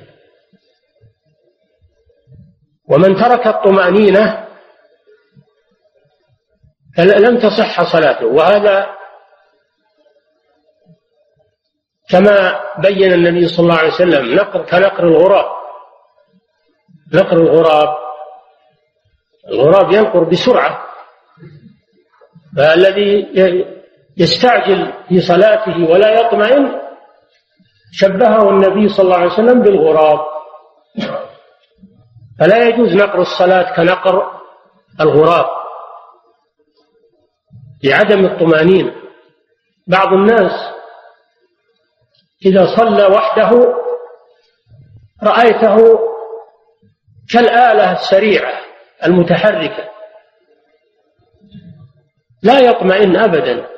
[2.90, 4.48] ومن ترك الطمأنينة
[6.98, 8.26] لم تصح صلاته.
[8.26, 8.86] وهذا
[12.10, 15.46] كما بين النبي صلى الله عليه وسلم نقر كنقر الغراب.
[17.14, 17.96] نقر الغراب
[19.48, 20.84] الغراب ينقر بسرعة.
[22.56, 23.28] فالذي
[24.16, 26.80] يستعجل في صلاته ولا يطمئن
[27.92, 30.37] شبهه النبي صلى الله عليه وسلم بالغراب.
[32.40, 34.32] فلا يجوز نقر الصلاة كنقر
[35.00, 35.46] الغراب
[37.84, 38.92] لعدم الطمأنينة
[39.86, 40.52] بعض الناس
[42.46, 43.50] إذا صلى وحده
[45.22, 45.98] رأيته
[47.32, 48.60] كالآلة السريعة
[49.06, 49.88] المتحركة
[52.42, 53.68] لا يطمئن أبدا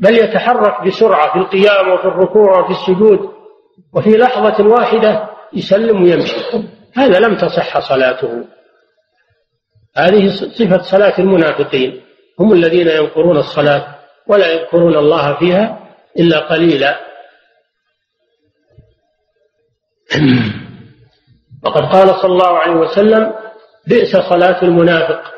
[0.00, 3.32] بل يتحرك بسرعة في القيام وفي الركوع وفي السجود
[3.94, 6.36] وفي لحظة واحدة يسلم ويمشي.
[6.96, 8.44] هذا لم تصح صلاته.
[9.96, 12.02] هذه صفة صلاة المنافقين.
[12.40, 15.88] هم الذين ينقرون الصلاة ولا يذكرون الله فيها
[16.18, 17.00] إلا قليلا.
[21.64, 23.34] وقد قال صلى الله عليه وسلم
[23.86, 25.34] بئس صلاة المنافق.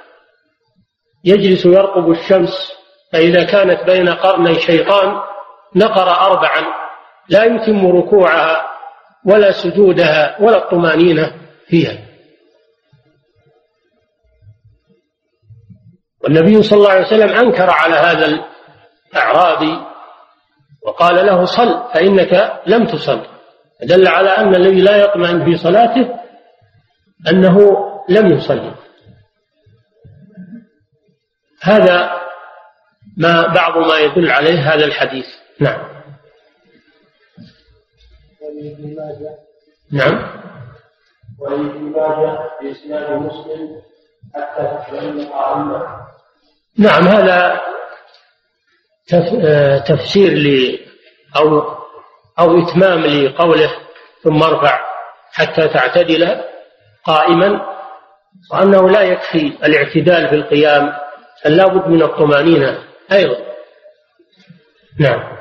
[1.25, 2.73] يجلس يرقب الشمس
[3.13, 5.21] فإذا كانت بين قرني شيطان
[5.77, 6.67] نقر أربعا
[7.29, 8.70] لا يتم ركوعها.
[9.27, 11.33] ولا سجودها ولا الطمأنينة
[11.67, 11.99] فيها.
[16.21, 18.43] والنبي صلى الله عليه وسلم أنكر على هذا
[19.13, 19.87] الأعرابي
[20.83, 23.27] وقال له صل فإنك لم تصل.
[23.83, 26.21] دل على أن الذي لا يطمئن في صلاته
[27.29, 27.59] أنه
[28.09, 28.75] لم يصلي.
[31.63, 32.11] هذا
[33.17, 35.27] ما بعض ما يدل عليه هذا الحديث.
[35.61, 36.00] نعم.
[39.93, 40.41] نعم.
[41.39, 43.83] وفي ماجه بإسناد مسلم
[44.35, 46.07] حتى تطمئن قائما
[46.79, 47.61] نعم هذا
[49.45, 50.79] آه، تفسير ل
[51.37, 51.61] أو
[52.39, 53.71] أو إتمام لقوله
[54.23, 54.81] ثم ارفع
[55.33, 56.41] حتى تعتدل
[57.05, 57.67] قائما
[58.53, 60.93] وأنه لا يكفي الاعتدال في القيام
[61.45, 62.79] بل لابد من الطمأنينة
[63.13, 63.37] أيضا.
[65.01, 65.41] نعم.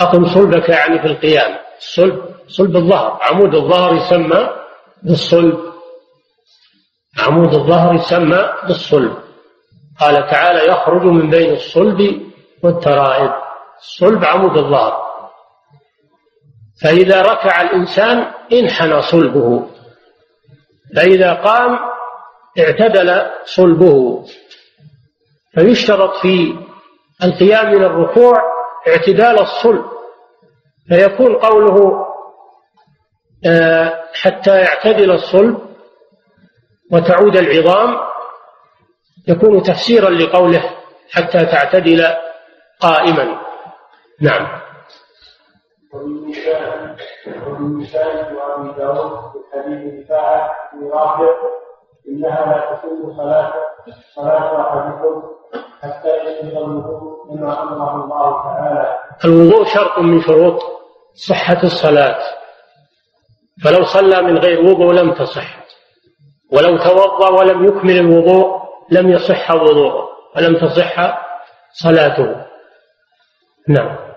[0.00, 1.58] أقم صلبك يعني في القيام.
[1.78, 3.18] الصلب صلب الظهر.
[3.22, 4.48] عمود الظهر يسمى
[5.02, 5.58] بالصلب.
[7.18, 9.16] عمود الظهر يسمى بالصلب.
[10.00, 12.22] قال تعالى يخرج من بين الصلب
[12.62, 13.32] والترائب.
[13.78, 15.10] الصلب عمود الظهر.
[16.82, 19.66] فإذا ركع الإنسان انحنى صلبه.
[20.96, 21.78] فإذا قام
[22.58, 24.24] اعتدل صلبه.
[25.54, 26.58] فيشترط في
[27.24, 28.42] القيام من الركوع
[28.88, 29.84] اعتدال الصلب.
[30.88, 32.06] فيكون قوله
[33.46, 35.58] آه، حتى يعتدل الصلب
[36.92, 37.96] وتعود العظام
[39.28, 40.62] يكون تفسيرا لقوله
[41.10, 42.06] حتى تعتدل
[42.80, 43.40] قائما.
[44.20, 44.60] نعم.
[47.80, 51.34] نساء وأبي داود في حديث رفاعه في رافع
[52.08, 53.52] إنها لا تكون صلاه
[54.14, 55.22] صلاة أحدكم
[55.82, 58.98] حتى يسبق الوضوء كما امره الله تعالى.
[59.24, 60.60] الوضوء شرط من شروط
[61.14, 62.18] صحة الصلاة.
[63.64, 65.60] فلو صلى من غير وضوء لم تصح.
[66.52, 71.20] ولو توضأ ولم يكمل الوضوء لم يصح وضوءه ولم تصح
[71.72, 72.46] صلاته.
[73.68, 74.10] نعم.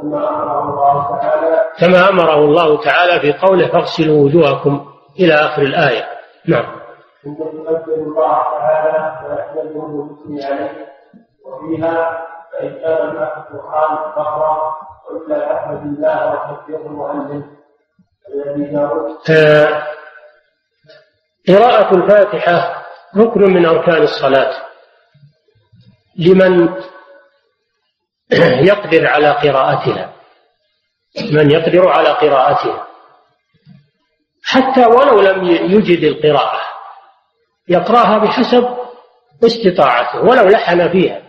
[0.00, 1.03] كما أمره الله
[2.76, 4.86] تعالى في قوله فاغسلوا وجوهكم
[5.20, 6.08] إلى آخر الآية.
[6.48, 6.80] نعم.
[7.22, 10.08] ثم الله تعالى ويحمده
[11.46, 13.30] وفيها فإن الله
[21.48, 22.84] قراءة الفاتحة
[23.16, 24.52] ركن من أركان الصلاة.
[26.18, 26.68] لمن
[28.68, 30.13] يقدر على قراءتها.
[31.20, 32.86] من يقدر على قراءتها
[34.44, 36.60] حتى ولو لم يجد القراءة
[37.68, 38.68] يقرأها بحسب
[39.44, 41.22] استطاعته ولو لحن فيها.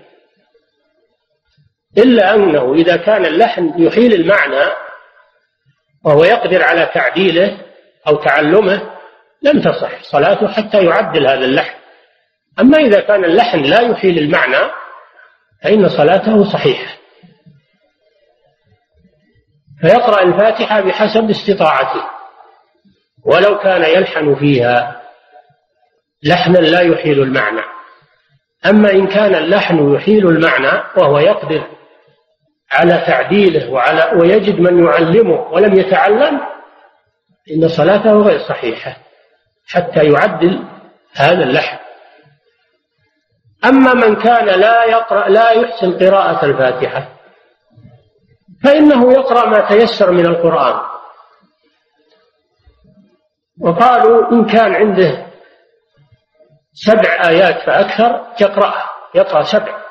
[1.98, 4.72] إلا أنه إذا كان اللحن يحيل المعنى
[6.04, 7.58] وهو يقدر على تعديله
[8.08, 8.96] أو تعلمه
[9.42, 11.76] لم تصح صلاته حتى يعدل هذا اللحن.
[12.60, 14.72] أما إذا كان اللحن لا يحيل المعنى
[15.64, 16.98] فإن صلاته صحيحة.
[19.82, 22.04] فيقرأ الفاتحة بحسب استطاعته
[23.26, 25.02] ولو كان يلحن فيها
[26.24, 27.62] لحنا لا يحيل المعنى.
[28.66, 31.68] أما إن كان اللحن يحيل المعنى وهو يقدر
[32.72, 36.42] على تعديله وعلى ويجد من يعلمه ولم يتعلم
[37.52, 38.98] إن صلاته غير صحيحة
[39.68, 40.64] حتى يعدل
[41.14, 41.78] هذا اللحن.
[43.66, 47.15] أما من كان لا يقرأ لا يحسن قراءة الفاتحة
[48.66, 50.80] فإنه يقرأ ما تيسر من القرآن.
[53.62, 55.26] وقالوا إن كان عنده
[56.74, 59.86] سبع آيات فأكثر يقرأها يقرأ سبع.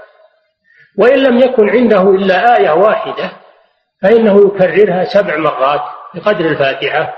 [0.99, 3.33] وإن لم يكن عنده إلا آية واحدة
[4.03, 5.81] فإنه يكررها سبع مرات
[6.15, 7.15] بقدر الفاتحة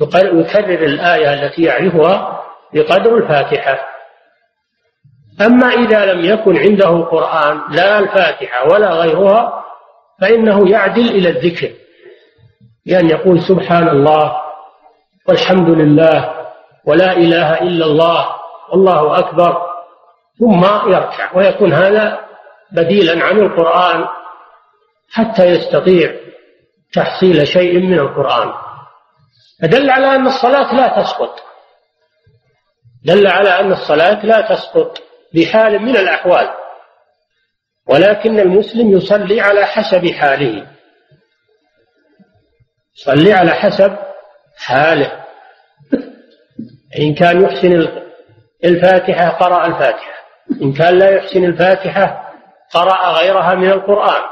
[0.00, 2.44] يكرر الآية التي يعرفها
[2.74, 3.88] بقدر الفاتحة.
[5.40, 9.63] أما إذا لم يكن عنده قرآن لا الفاتحة ولا غيرها
[10.20, 11.72] فإنه يعدل إلى الذكر
[12.86, 14.36] بأن يقول سبحان الله
[15.28, 16.34] والحمد لله
[16.84, 18.28] ولا إله إلا الله
[18.72, 19.62] والله أكبر
[20.38, 22.20] ثم يركع ويكون هذا
[22.72, 24.04] بديلا عن القرآن
[25.10, 26.14] حتى يستطيع
[26.92, 28.52] تحصيل شيء من القرآن.
[29.62, 31.38] فدل على أن الصلاة لا تسقط.
[33.04, 34.98] دل على أن الصلاة لا تسقط
[35.34, 36.48] بحال من الأحوال.
[37.88, 40.66] ولكن المسلم يصلي على حسب حاله.
[42.96, 43.96] يصلي على حسب
[44.56, 45.24] حاله.
[46.98, 47.88] إن كان يحسن
[48.64, 50.14] الفاتحة قرأ الفاتحة.
[50.62, 52.32] إن كان لا يحسن الفاتحة
[52.72, 54.22] قرأ غيرها من القرآن.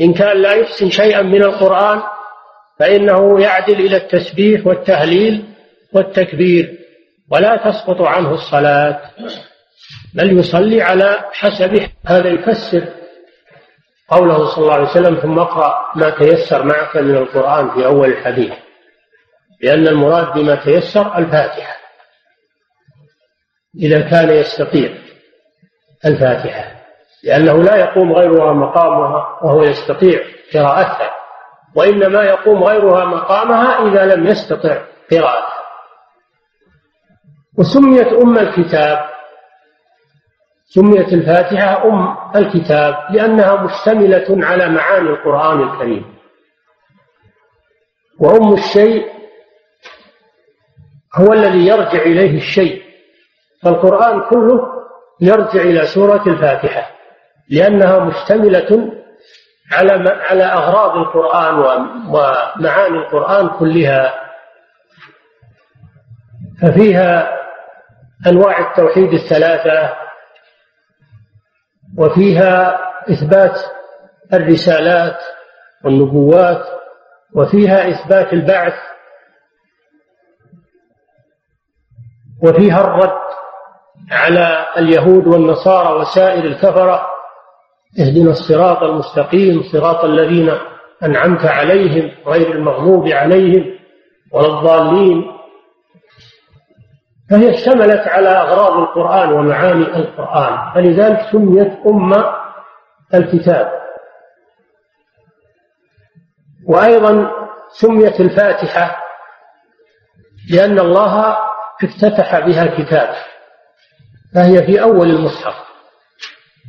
[0.00, 2.02] إن كان لا يحسن شيئا من القرآن
[2.78, 5.44] فإنه يعدل إلى التسبيح والتهليل
[5.92, 6.78] والتكبير.
[7.32, 9.00] ولا تسقط عنه الصلاة.
[10.14, 12.88] بل يصلي على حسب هذا يفسر
[14.08, 18.52] قوله صلى الله عليه وسلم ثم اقرأ ما تيسر معك من القرآن في أول الحديث
[19.62, 21.76] لأن المراد بما تيسر الفاتحة.
[23.82, 24.90] إذا كان يستطيع
[26.04, 26.76] الفاتحة
[27.24, 30.20] لأنه لا يقوم غيرها مقامها وهو يستطيع
[30.54, 31.10] قراءتها
[31.74, 35.56] وإنما يقوم غيرها مقامها إذا لم يستطع قراءتها.
[37.58, 39.15] وسميت أم الكتاب
[40.68, 46.16] سميت الفاتحة أم الكتاب لأنها مشتملة على معاني القرآن الكريم.
[48.20, 49.06] وأم الشيء
[51.14, 52.82] هو الذي يرجع إليه الشيء.
[53.62, 54.60] فالقرآن كله
[55.20, 56.90] يرجع إلى سورة الفاتحة
[57.50, 58.92] لأنها مشتملة
[59.72, 61.54] على على أغراض القرآن
[62.08, 64.14] ومعاني القرآن كلها.
[66.62, 67.36] ففيها
[68.26, 70.05] أنواع التوحيد الثلاثة
[71.98, 72.78] وفيها
[73.10, 73.58] إثبات
[74.32, 75.16] الرسالات
[75.84, 76.64] والنبوات
[77.34, 78.74] وفيها إثبات البعث
[82.42, 83.26] وفيها الرد
[84.10, 87.06] على اليهود والنصارى وسائر الكفرة.
[88.00, 90.52] اهدنا الصراط المستقيم صراط الذين
[91.02, 93.64] أنعمت عليهم غير المغضوب عليهم
[94.32, 95.35] ولا الضالين.
[97.30, 100.74] فهي اشتملت على أغراض القرآن ومعاني القرآن.
[100.74, 102.12] فلذلك سميت أم
[103.14, 103.72] الكتاب.
[106.68, 107.30] وأيضا
[107.80, 109.02] سميت الفاتحة
[110.50, 111.36] لأن الله
[111.84, 113.14] افتتح بها الكتاب.
[114.34, 115.54] فهي في أول المصحف.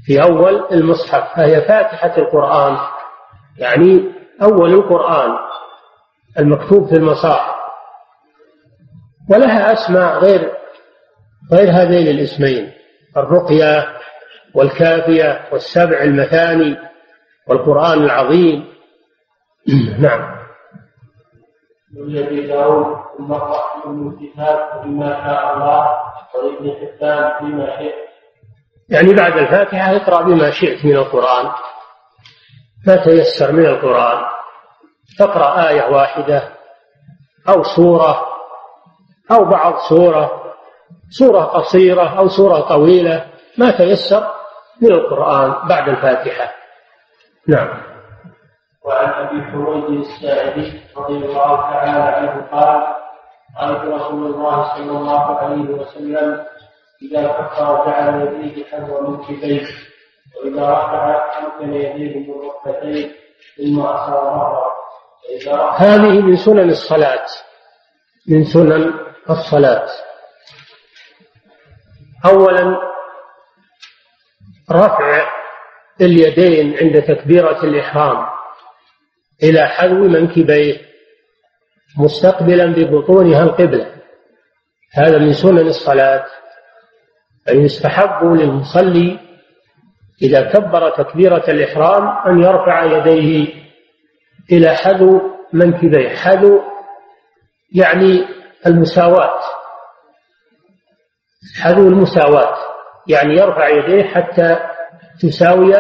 [0.06, 1.36] في أول المصحف.
[1.36, 2.78] فهي فاتحة القرآن
[3.58, 5.32] يعني أول القرآن
[6.40, 7.57] المكتوب في المصاحف.
[9.30, 10.54] ولها أسماء غير
[11.52, 12.72] غير هذين الاسمين
[13.18, 13.98] الرقية
[14.56, 16.78] والكافية والسبع المثاني
[17.48, 18.68] والقرآن العظيم.
[20.00, 20.38] نعم.
[21.98, 25.88] والذي داود ثم اقرأ من الكتاب بما شاء الله
[26.36, 28.08] ولابن حبان بما شئت.
[28.90, 31.52] يعني بعد الفاتحة اقرأ بما شئت من القرآن.
[32.88, 34.26] ما تيسر من القرآن.
[35.20, 36.50] تقرأ آية واحدة
[37.50, 38.37] أو سورة
[39.32, 40.44] أو بعض سورة
[41.10, 43.26] سورة قصيرة أو سورة طويلة
[43.58, 44.28] ما تيسر
[44.82, 46.54] من القرآن بعد الفاتحة.
[47.48, 47.68] نعم.
[48.86, 52.88] وعن أبي حميد الساعدي رضي الله تعالى عنه قال
[53.60, 56.46] قال رسول الله صلى الله عليه وسلم
[57.02, 59.68] إذا كفر جعل يديه حذو منكبيه
[60.38, 63.12] وإذا رفع امكن يديه من ركبتيه
[63.58, 64.68] ثم اصاب مرة
[65.78, 67.26] هذه من سنن الصلاة.
[68.30, 68.94] من سنن
[69.30, 69.88] الصلاة.
[72.26, 72.78] اولا
[74.72, 75.28] رفع
[76.02, 78.26] اليدين عند تكبيرة الإحرام
[79.44, 80.82] إلى حذو منكبيه
[81.98, 83.96] مستقبلا ببطونها القبلة.
[84.94, 86.26] هذا من سنن الصلاة.
[87.50, 89.20] أن يستحب للمصلي
[90.22, 93.54] إذا كبر تكبيرة الإحرام أن يرفع يديه
[94.52, 95.22] إلى حذو
[95.54, 96.10] منكبيه.
[96.10, 96.62] حذو
[97.72, 98.37] يعني
[98.68, 99.40] المساواة.
[101.62, 102.58] حذو المساواة
[103.08, 104.58] يعني يرفع يديه حتى
[105.22, 105.74] تساوي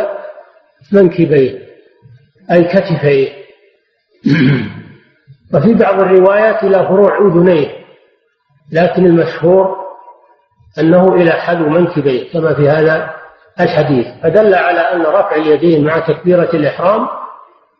[0.92, 1.68] منكبيه
[2.52, 3.30] أي كتفيه.
[5.54, 7.70] وفي بعض الروايات إلى فروع أذنيه
[8.72, 9.78] لكن المشهور
[10.80, 13.14] أنه إلى حذو منكبيه كما في هذا
[13.60, 14.08] الحديث.
[14.24, 17.08] فدل على أن رفع اليدين مع تكبيرة الإحرام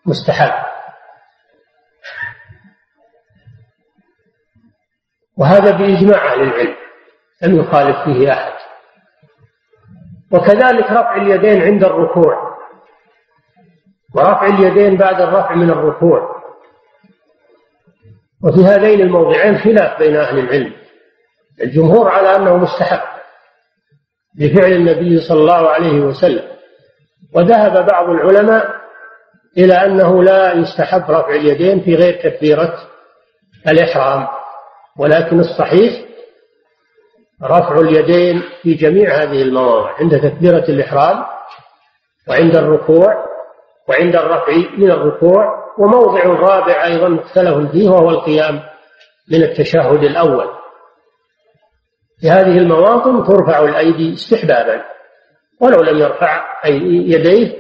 [0.06, 0.77] مستحب.
[5.40, 6.76] وهذا بإجماع أهل العلم
[7.44, 8.54] لم يخالف فيه أحد.
[10.32, 12.58] وكذلك رفع اليدين عند الركوع.
[14.16, 16.38] ورفع اليدين بعد الرفع من الركوع.
[18.44, 20.74] وفي هذين الموضعين خلاف بين أهل العلم.
[21.62, 23.00] الجمهور على أنه مستحب
[24.40, 26.48] لفعل النبي صلى الله عليه وسلم.
[27.34, 28.78] وذهب بعض العلماء
[29.58, 32.80] إلى أنه لا يستحب رفع اليدين في غير تكبيرة
[33.68, 34.28] الإحرام.
[35.00, 35.94] ولكن الصحيح
[37.44, 41.26] رفع اليدين في جميع هذه المواضع عند تكبيرة الإحرام
[42.30, 43.26] وعند الركوع
[43.90, 48.60] وعند الرفع من الركوع وموضع رابع أيضا مختلف فيه وهو القيام
[49.32, 50.48] من التشهد الأول.
[52.20, 54.84] في هذه المواطن ترفع الأيدي استحبابا
[55.62, 57.56] ولو لم يرفع أي يديه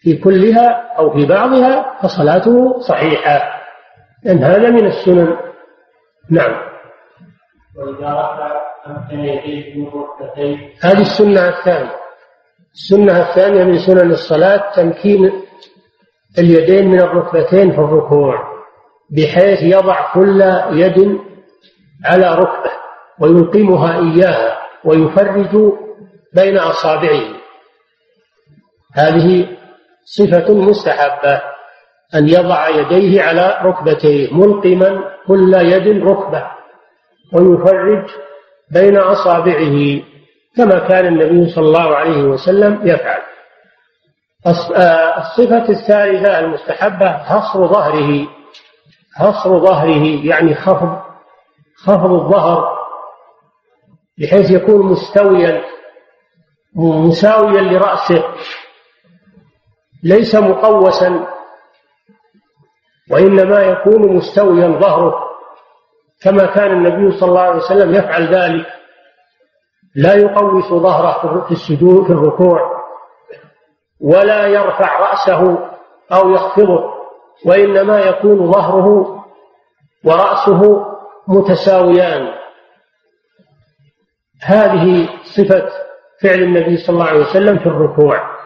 [0.00, 3.62] في كلها أو في بعضها فصلاته صحيحة.
[4.24, 5.36] لأن هذا من السنن
[6.30, 6.54] نعم.
[7.76, 11.96] وإذا رفع أمكن يديه من ركبتيه هذه السنة الثانية.
[12.74, 15.32] السنة الثانية من سنن الصلاة تمكين
[16.38, 18.56] اليدين من الركبتين في الركوع
[19.10, 21.20] بحيث يضع كل يد
[22.04, 22.70] على ركبة
[23.20, 25.72] ويلقمها إياها ويفرج
[26.34, 27.22] بين أصابعه.
[28.94, 29.56] هذه
[30.04, 31.42] صفة مستحبة.
[32.14, 36.50] أن يضع يديه على ركبتيه ملقما كل يد ركبة
[37.32, 38.10] ويفرج
[38.70, 40.00] بين أصابعه
[40.56, 43.20] كما كان النبي صلى الله عليه وسلم يفعل.
[44.46, 48.28] آه، الصفة الثالثة المستحبة حصر ظهره
[49.14, 50.98] حصر ظهره يعني خفض
[51.76, 52.76] خفض الظهر
[54.18, 55.62] بحيث يكون مستويا
[56.76, 58.24] مساويا لرأسه
[60.04, 61.26] ليس مقوسا.
[63.10, 65.26] وإنما يكون مستويا ظهره
[66.22, 68.66] كما كان النبي صلى الله عليه وسلم يفعل ذلك.
[69.96, 72.76] لا يقوس ظهره في السجود في الركوع
[74.00, 75.68] ولا يرفع رأسه
[76.12, 76.94] أو يخفضه
[77.46, 79.16] وإنما يكون ظهره
[80.04, 80.86] ورأسه
[81.28, 82.34] متساويان.
[84.42, 85.68] هذه صفة
[86.22, 88.36] فعل النبي صلى الله عليه وسلم في الركوع.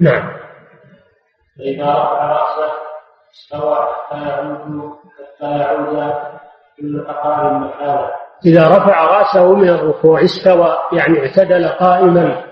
[0.00, 0.32] نعم.
[1.58, 2.69] فإذا رفع رأسه
[3.34, 4.92] استوى حتى يعود
[5.38, 6.14] حتى يعود
[6.76, 8.10] كل فقار مكانه
[8.46, 12.44] إذا رفع رأسه من الركوع استوى يعني اعتدل قائما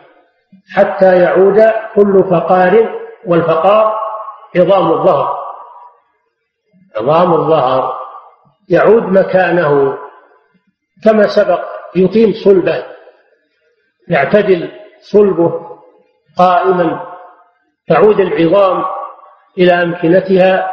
[0.75, 1.61] حتى يعود
[1.95, 3.99] كل فقار والفقار
[4.57, 5.39] عظام الظهر.
[6.97, 7.99] عظام الظهر.
[8.69, 9.99] يعود مكانه.
[11.05, 11.61] كما سبق
[11.97, 12.85] يقيم صلبه.
[14.09, 15.79] يعتدل صلبه
[16.39, 17.09] قائما.
[17.89, 18.85] تعود العظام
[19.59, 20.71] إلى أمكنتها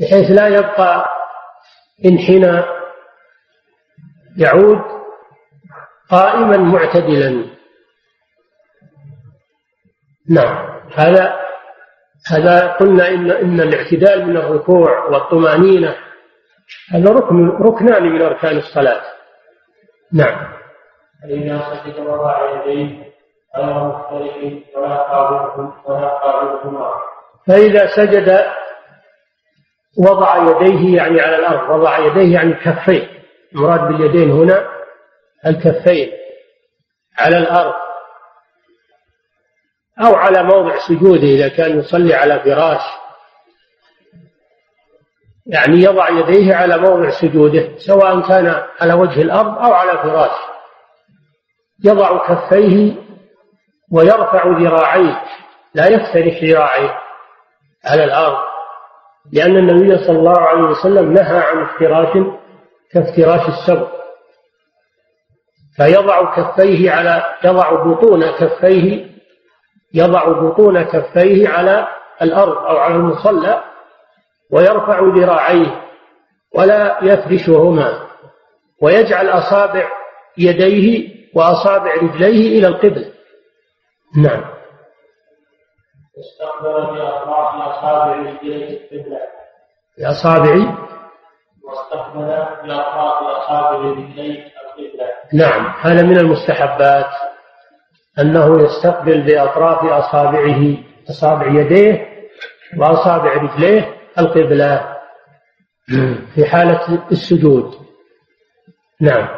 [0.00, 1.04] بحيث لا يبقى
[2.04, 2.64] انحنى
[4.38, 4.82] يعود
[6.10, 7.44] قائما معتدلا.
[10.30, 11.40] نعم هذا
[12.30, 15.96] هذا قلنا إن إن الاعتدال من الركوع والطمأنينة
[16.90, 19.02] هذا ركن ركنان من أركان الصلاة.
[20.12, 20.52] نعم.
[21.22, 23.04] فإذا سجد وضع يديه
[23.56, 27.13] غير مختلف ولا قابلهما.
[27.46, 28.44] فإذا سجد
[29.98, 33.08] وضع يديه يعني على الأرض وضع يديه يعني كفيه
[33.54, 34.68] المراد باليدين هنا
[35.46, 36.12] الكفين
[37.18, 37.74] على الأرض.
[40.04, 42.82] أو على موضع سجوده إذا كان يصلي على فراش.
[45.46, 50.36] يعني يضع يديه على موضع سجوده سواء كان على وجه الأرض أو على فراش.
[51.84, 52.94] يضع كفيه
[53.92, 55.22] ويرفع ذراعيه
[55.74, 57.03] لا يفترش ذراعيه.
[57.86, 58.36] على الأرض
[59.32, 62.26] لأن النبي صلى الله عليه وسلم نهى عن افتراش
[62.92, 63.88] كافتراش السبع
[65.76, 69.06] فيضع كفيه على يضع بطون كفيه
[69.94, 71.88] يضع بطون كفيه على
[72.22, 73.64] الأرض أو على المصلى
[74.50, 75.82] ويرفع ذراعيه
[76.54, 78.06] ولا يفرشهما
[78.82, 79.90] ويجعل أصابع
[80.38, 83.12] يديه وأصابع رجليه إلى القبل.
[84.16, 84.53] نعم.
[86.18, 89.20] استقبل بأطراف أصابع رجليه القبلة
[89.98, 90.54] بأصابع
[91.64, 92.26] واستقبل
[92.64, 95.72] بأطراف أصابع رجليه القبلة نعم.
[95.80, 97.06] هذا من المستحبات.
[98.18, 100.76] أنه يستقبل بأطراف أصابعه
[101.10, 102.08] أصابع يديه
[102.78, 104.96] وأصابع رجليه القبلة
[106.34, 107.74] في حالة السجود.
[109.00, 109.28] نعم.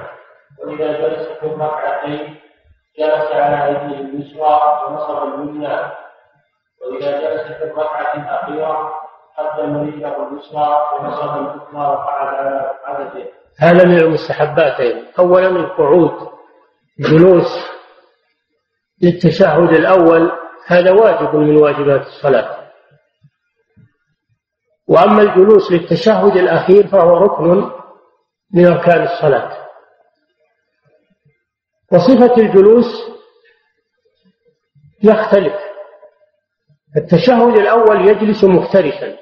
[0.64, 2.36] وإذا جلس في الركعتين
[2.98, 6.05] جلس على يده اليسرى ونصب اليمنى.
[6.90, 8.92] وإذا جلس في الركعة الأخيرة
[9.38, 13.28] قدم رجله اليسرى ونصب اليسرى وقعد على عدده.
[13.58, 16.28] هذا من المستحبات أيضا أولا القعود.
[16.98, 17.66] جلوس
[19.02, 20.32] للتشهد الأول.
[20.66, 22.66] هذا واجب من واجبات الصلاة.
[24.88, 27.70] وأما الجلوس للتشهد الأخير فهو ركن
[28.54, 29.66] من أركان الصلاة.
[31.92, 32.86] وصفة الجلوس
[35.02, 35.65] يختلف.
[36.96, 39.16] التشهد الأول يجلس مفترشا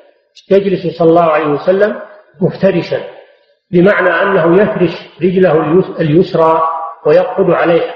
[0.50, 2.00] يجلس صلى الله عليه وسلم
[2.40, 3.04] مفترشا
[3.70, 6.62] بمعنى أنه يفرش رجله اليسرى
[7.06, 7.94] ويقعد عليها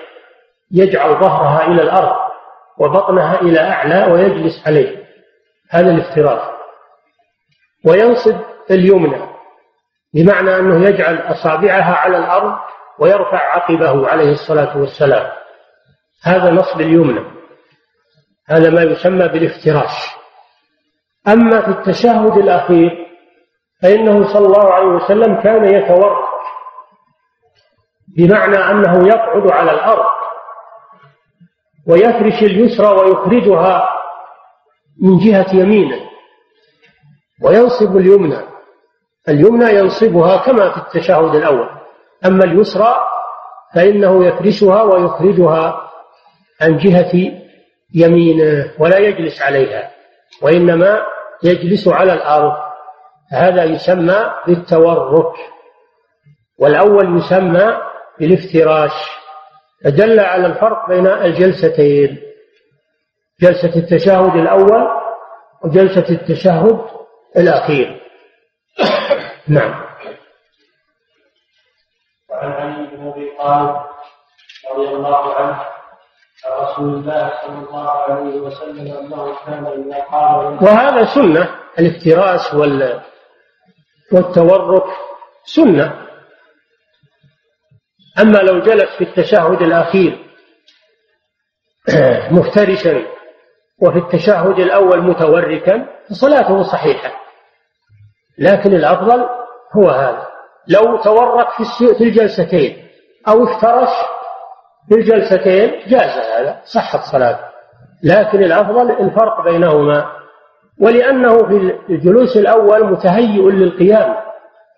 [0.73, 2.17] يجعل ظهرها إلى الأرض
[2.79, 5.05] وبطنها إلى أعلى ويجلس عليه.
[5.71, 6.43] هذا الافتراش.
[7.87, 8.37] وينصب
[8.71, 9.29] اليمنى
[10.15, 12.59] بمعنى أنه يجعل أصابعها على الأرض
[12.99, 15.31] ويرفع عقبه عليه الصلاة والسلام.
[16.25, 17.38] هذا نصب اليمنى.
[18.49, 20.19] هذا ما يسمى بالافتراش.
[21.29, 22.91] أما في التشهد الأخير
[23.83, 26.29] فإنه صلى الله عليه وسلم كان يتورط
[28.17, 30.07] بمعنى أنه يقعد على الأرض
[31.87, 33.89] ويفرش اليسرى ويخرجها
[35.03, 36.01] من جهة يمينه
[37.43, 38.39] وينصب اليمنى.
[39.29, 41.69] اليمنى ينصبها كما في التشهد الأول
[42.27, 42.97] أما اليسرى
[43.75, 45.91] فإنه يفرشها ويخرجها
[46.63, 47.33] عن جهة
[47.95, 49.91] يمينه ولا يجلس عليها
[50.43, 51.07] وإنما
[51.45, 52.57] يجلس على الأرض.
[53.33, 55.35] هذا يسمى بالتورك
[56.59, 57.79] والأول يسمى
[58.21, 58.93] بالافتراش.
[59.85, 62.23] فدل على الفرق بين الجلستين
[63.41, 64.89] جلسة التشهد الأول
[65.65, 66.81] وجلسة التشهد
[67.37, 68.01] الأخير.
[69.49, 69.89] نعم.
[72.31, 73.77] وعن علي بن أبي طالب
[74.71, 75.78] رضي الله عنه عن
[76.47, 83.01] رسول الله صلى الله عليه وسلم أنه كان اذا قام وهذا سنة الافتراس وال
[84.13, 84.85] والتورك
[85.45, 86.09] سنة.
[88.19, 90.19] أما لو جلس في التشهد الأخير
[92.37, 93.07] مفترشا
[93.83, 97.13] وفي التشهد الأول متوركا فصلاته صحيحة.
[98.39, 99.29] لكن الأفضل
[99.77, 100.29] هو هذا.
[100.69, 101.63] لو تورط
[101.99, 102.89] في الجلستين
[103.29, 103.91] أو افترش
[104.89, 107.49] في الجلستين جاز هذا صحت صلاته
[108.05, 110.11] لكن الأفضل الفرق بينهما.
[110.81, 114.17] ولأنه في الجلوس الأول متهيئ للقيام.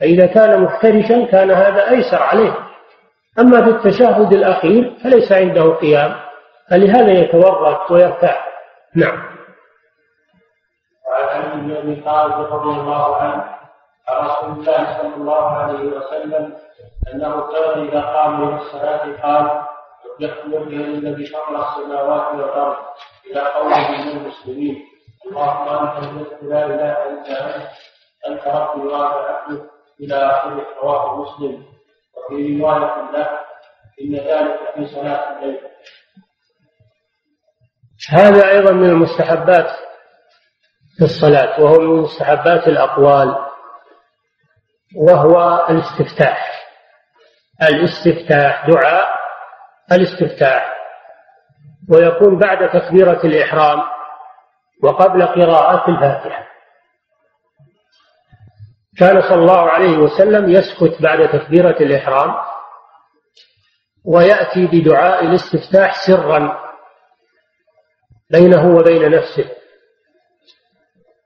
[0.01, 2.57] فإذا كان مفترشا كان هذا أيسر عليه.
[3.39, 6.15] أما في التشهد الأخير فليس عنده قيام.
[6.71, 8.49] فلهذا يتورط ويرتاح.
[8.97, 9.23] نعم.
[11.09, 13.45] وعن علي بن أبي طالب رضي الله عنه
[14.09, 16.53] عن رسول الله صلى الله عليه وسلم
[17.15, 19.61] أنه كان إذا قام إلى الصلاة قال
[20.21, 22.77] وجهت وجهي للذي فطر السماوات والأرض
[23.31, 24.87] إلى قوله من المسلمين.
[25.27, 27.69] اللهم أنت الملك لا إله إلا أنت.
[28.27, 31.65] أنت ربي وأنا عبدك إلى آخره رواه مسلم.
[32.17, 33.41] وفي رواية له
[34.01, 35.61] إن ذلك في صلاة الليل.
[38.11, 39.71] هذا أيضا من المستحبات
[40.99, 43.37] في الصلاة وهو من مستحبات الأقوال
[44.97, 46.67] وهو الاستفتاح.
[47.63, 49.10] الاستفتاح دعاء
[49.93, 50.77] الاستفتاح
[51.91, 53.83] ويكون بعد تكبيرة الإحرام
[54.83, 56.51] وقبل قراءة الفاتحة.
[58.99, 62.35] كان صلى الله عليه وسلم يسكت بعد تكبيرة الإحرام
[64.05, 66.71] ويأتي بدعاء الاستفتاح سرا
[68.31, 69.51] بينه وبين نفسه.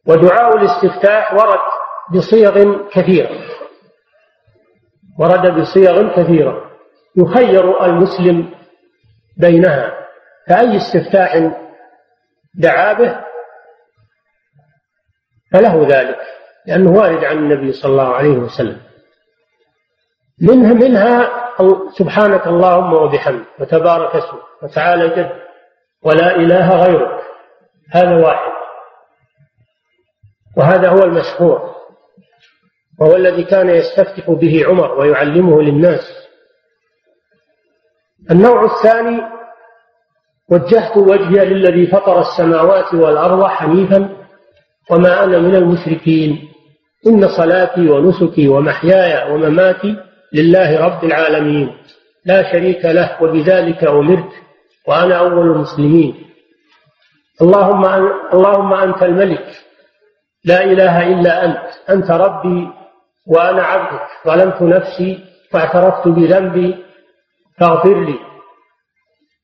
[0.06, 1.60] ودعاء الاستفتاح ورد
[2.12, 3.30] بصيغ كثيرة.
[5.18, 6.63] ورد بصيغ كثيرة.
[7.16, 8.54] يخير المسلم
[9.36, 10.06] بينها
[10.48, 11.50] فأي استفتاح
[12.54, 13.24] دعا به
[15.52, 16.18] فله ذلك
[16.66, 18.80] لأنه وارد عن النبي صلى الله عليه وسلم.
[20.42, 21.30] منها منها
[21.98, 25.32] سبحانك اللهم وبحمدك وتبارك اسمك وتعالى جد
[26.02, 27.22] ولا إله غيرك.
[27.90, 28.52] هذا واحد.
[30.56, 31.74] وهذا هو المشهور
[33.00, 36.23] وهو الذي كان يستفتح به عمر ويعلمه للناس.
[38.30, 39.20] النوع الثاني
[40.50, 44.08] وجهت وجهي للذي فطر السماوات والأرض حنيفا
[44.90, 46.48] وما أنا من المشركين.
[47.06, 49.96] إن صلاتي ونسكي ومحياي ومماتي
[50.32, 51.76] لله رب العالمين.
[52.24, 54.32] لا شريك له وبذلك أمرت
[54.88, 56.24] وأنا أول المسلمين.
[57.42, 57.84] اللهم
[58.34, 59.46] اللهم أنت الملك.
[60.44, 61.58] لا إله إلا أنت.
[61.90, 62.68] أنت ربي
[63.26, 64.06] وأنا عبدك.
[64.26, 65.18] ظلمت نفسي
[65.50, 66.83] فاعترفت بذنبي
[67.60, 68.18] فاغفر لي.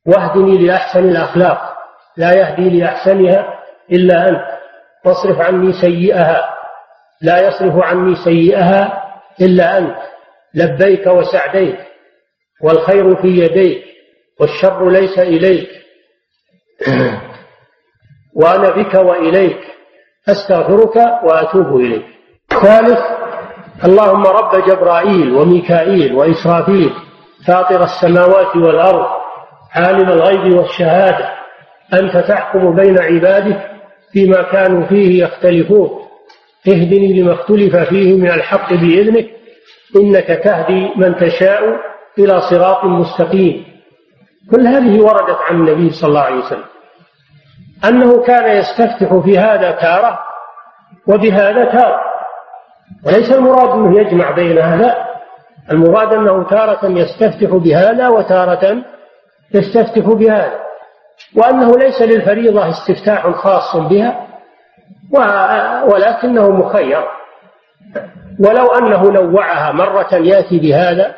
[0.06, 1.76] واهدني لأحسن الأخلاق.
[2.16, 3.60] لا يهدي لأحسنها
[3.92, 4.60] إلا أنت.
[5.04, 6.54] واصرف عني سيئها.
[7.22, 9.04] لا يصرف عني سيئها
[9.40, 9.96] إلا أنت.
[10.54, 11.78] لبيك وسعديك.
[12.62, 13.84] والخير في يديك.
[14.40, 15.68] والشر ليس إليك.
[18.40, 19.60] وأنا بك وإليك.
[20.28, 22.06] أستغفرك وأتوب إليك.
[22.62, 23.00] ثالث
[23.84, 27.09] اللهم رب جبرائيل وميكائيل وإسرافيل.
[27.46, 29.06] فاطر السماوات والأرض
[29.74, 31.30] عالم الغيب والشهادة
[31.94, 33.70] أنت تحكم بين عبادك
[34.12, 35.90] فيما كانوا فيه يختلفون.
[36.68, 39.30] اهدني لما اختلف فيه من الحق بإذنك
[39.96, 41.62] إنك تهدي من تشاء
[42.18, 43.64] إلى صراط مستقيم.
[44.50, 46.64] كل هذه وردت عن النبي صلى الله عليه وسلم.
[47.84, 50.18] أنه كان يستفتح في هذا تارة
[51.06, 52.00] وبهذا تارة.
[53.06, 55.09] وليس المراد أنه يجمع بينها لا
[55.70, 58.82] المراد أنه تارة يستفتح بهذا وتارة
[59.54, 60.60] يستفتح بهذا
[61.36, 64.26] وأنه ليس للفريضة استفتاح خاص بها
[65.92, 67.04] ولكنه مخير.
[68.40, 71.14] ولو أنه نوعها مرة يأتي بهذا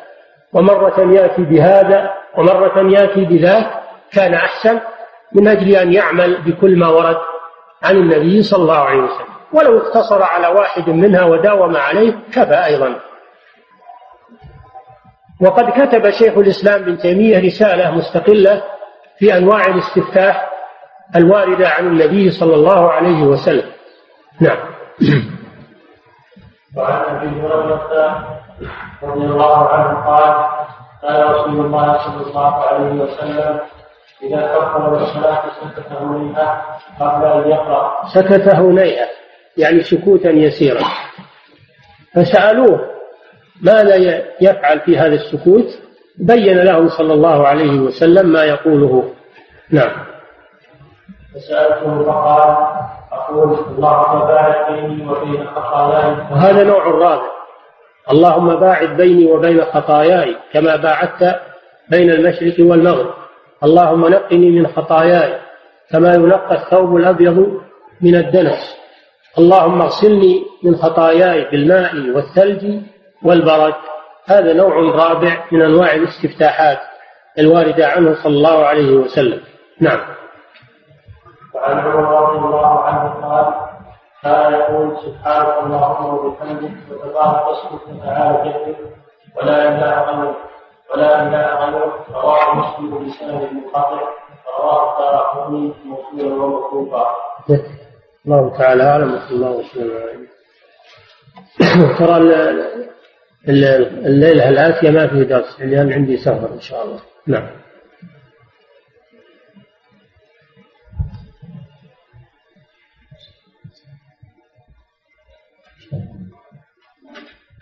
[0.53, 3.67] ومرة يأتي بهذا ومرة يأتي بذاك
[4.13, 4.81] كان أحسن
[5.33, 7.19] من أجل أن يعمل بكل ما ورد
[7.83, 9.33] عن النبي صلى الله عليه وسلم.
[9.53, 12.97] ولو اقتصر على واحد منها وداوم عليه كفى أيضا.
[15.43, 18.63] وقد كتب شيخ الإسلام بن تيمية رسالة مستقلة
[19.19, 20.51] في أنواع الاستفتاح
[21.17, 23.71] الواردة عن النبي صلى الله عليه وسلم.
[24.41, 24.59] نعم.
[26.77, 28.27] وعن أبي هريرة
[29.03, 30.49] رضي الله عنه قال
[31.03, 33.61] قال رسول الله صلى الله عليه وسلم
[34.23, 36.63] إذا كفر الصلاه سكت هنيئا
[37.01, 38.07] قبل أن يقرأ.
[38.15, 39.07] سكت هنيئا
[39.57, 40.85] يعني سكوتا يسيرا.
[42.15, 42.92] فسألوه
[43.63, 43.97] ماذا
[44.41, 45.79] يفعل في هذا السكوت
[46.19, 49.13] بين لهم صلى الله عليه وسلم ما يقوله.
[49.71, 49.93] نعم.
[51.35, 52.57] فسألته فقال
[53.13, 56.13] أقول اللهم باعد بيني وبين خطاياي.
[56.33, 57.33] وهذا نوع رابع
[58.11, 61.41] اللهم باعد بيني وبين خطاياي كما باعدت
[61.91, 63.15] بين المشرق والمغرب.
[63.65, 65.39] اللهم نقني من خطاياي
[65.91, 67.61] كما ينقى الثوب الأبيض
[68.01, 68.77] من الدنس.
[69.39, 72.83] اللهم اغسلني من خطاياي بالماء والثلج
[73.25, 73.75] والبرد
[74.27, 76.79] هذا نوع رابع من أنواع الاستفتاحات
[77.39, 79.41] الواردة عنه صلى الله عليه وسلم.
[79.81, 80.01] نعم.
[81.55, 83.55] وعن عمر رضي الله عنه قال
[84.23, 88.77] كان يقول سبحانك اللهم وبحمدك وتبارك اسمك وتعالى جدك
[89.37, 90.37] ولا إله غيرك
[90.95, 94.01] ولا إله غيرك رواه مسلم بسند منقطع
[94.59, 97.07] رواه الدارقطني موصولا وموقوفا
[98.27, 100.27] الله تعالى أعلم وصلى الله وسلم
[101.99, 102.19] ترى
[103.49, 107.01] الليلة الآتية ما في درس لأن عندي سفر إن شاء الله.
[107.27, 107.51] نعم.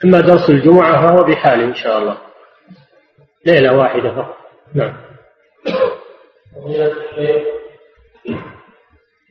[0.05, 2.19] أما درس الجمعة فهو بحاله إن شاء الله.
[3.47, 4.37] ليلة واحدة فقط.
[4.75, 4.97] نعم.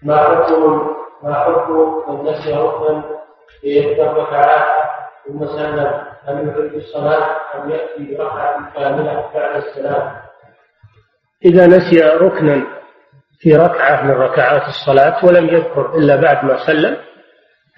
[0.03, 3.03] ما حكم ما حكم من نسي ركنا
[3.61, 4.89] في إحدى الركعات
[5.27, 10.15] ثم سلم هل يعيد الصلاة أم يأتي بركعة كاملة بعد السلام؟
[11.45, 12.67] إذا نسي ركنا
[13.39, 16.97] في ركعة من ركعات الصلاة ولم يذكر إلا بعد ما سلم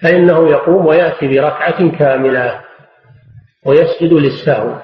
[0.02, 2.60] فإنه يقوم ويأتي بركعة كاملة
[3.66, 4.74] ويسجد للسهو.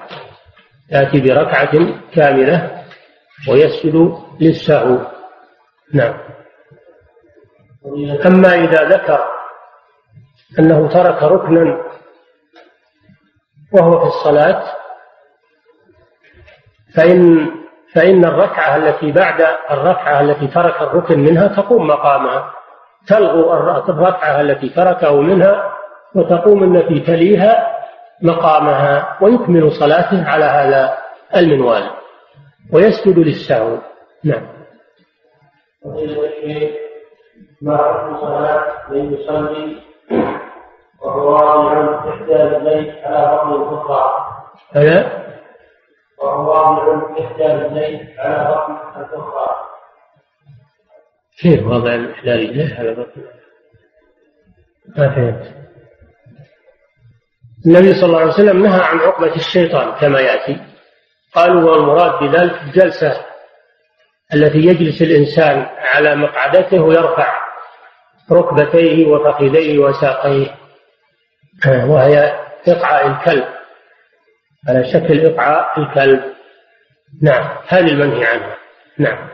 [0.91, 1.71] يأتي بركعة
[2.15, 2.83] كاملة
[3.49, 4.97] ويسجد للسهو.
[5.93, 6.19] نعم.
[8.25, 9.25] أما إذا ذكر
[10.59, 11.89] أنه ترك ركنا
[13.73, 14.63] وهو في الصلاة
[16.95, 17.49] فإن
[17.93, 19.41] فإن الركعة التي بعد
[19.71, 22.53] الركعة التي ترك الركن منها تقوم مقامها.
[23.07, 23.53] تلغو
[23.89, 25.73] الركعة التي تركه منها
[26.15, 27.77] وتقوم التي تليها
[28.21, 30.97] مقامها ويكمل صلاته على هذا
[31.35, 31.89] المنوال.
[32.73, 33.77] ويسجد للسهو.
[34.23, 34.47] نعم.
[37.61, 39.88] ما حكم صلاة من يصلي
[41.01, 44.27] وهو واضع إحدى رجليه على بطن الأخرى.
[44.75, 45.19] ألا
[46.21, 49.47] وهو واضع إحدى رجليه على بطن الأخرى.
[51.41, 53.21] كيف وضع إحدى رجليه على بطن
[54.97, 55.59] ما فهمت.
[57.65, 60.61] النبي صلى الله عليه وسلم نهى عن عقبة الشيطان كما يأتي.
[61.35, 63.25] قالوا والمراد بذلك الجلسة
[64.33, 67.33] التي يجلس الإنسان على مقعدته ويرفع
[68.31, 70.55] ركبتيه وفخذيه وساقيه.
[71.67, 73.45] وهي إقعاء الكلب.
[74.69, 76.23] على شكل إقعاء الكلب.
[77.21, 78.57] نعم هذه المنهي عنها.
[78.97, 79.29] نعم.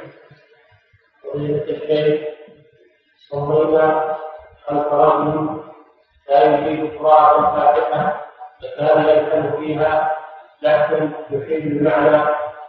[3.30, 4.16] صلينا
[4.68, 5.60] خلف رجل
[6.30, 8.26] لا يريد قراءة الفاتحة
[8.62, 10.12] فكان يلحن فيها
[10.62, 12.24] لكن يحيل المعنى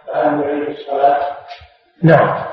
[0.07, 1.36] فهل يعيد الصلاة؟
[2.02, 2.44] نعم.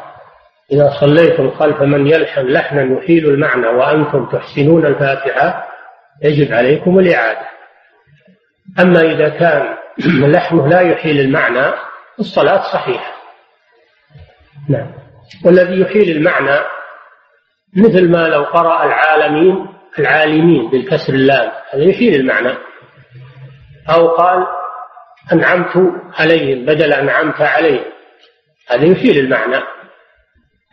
[0.71, 5.72] إذا صليتم خلف من يلحن لحنا يحيل المعنى وأنتم تحسنون الفاتحة
[6.21, 7.49] يجب عليكم الإعادة.
[8.79, 9.77] أما إذا كان
[10.31, 11.73] لحنه لا يحيل المعنى
[12.19, 13.13] الصلاة صحيحة.
[14.69, 14.91] نعم.
[15.45, 16.59] والذي يحيل المعنى
[17.77, 19.67] مثل ما لو قرأ العالمين
[19.99, 22.57] العالمين بالكسر اللام هذا يحيل المعنى.
[23.89, 24.47] أو قال
[25.33, 25.77] أنعمت
[26.19, 27.85] عليهم بدل أنعمت عليهم.
[28.69, 29.63] هذا يحيل المعنى.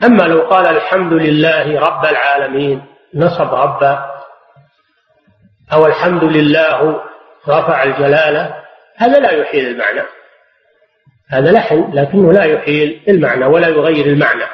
[0.04, 4.09] أما لو قال الحمد لله رب العالمين نصب ربا
[5.72, 7.02] أو الحمد لله
[7.48, 8.54] رفع الجلالة
[8.96, 10.02] هذا لا يحيل المعنى.
[11.28, 14.44] هذا لحن لكنه لا يحيل المعنى ولا يغير المعنى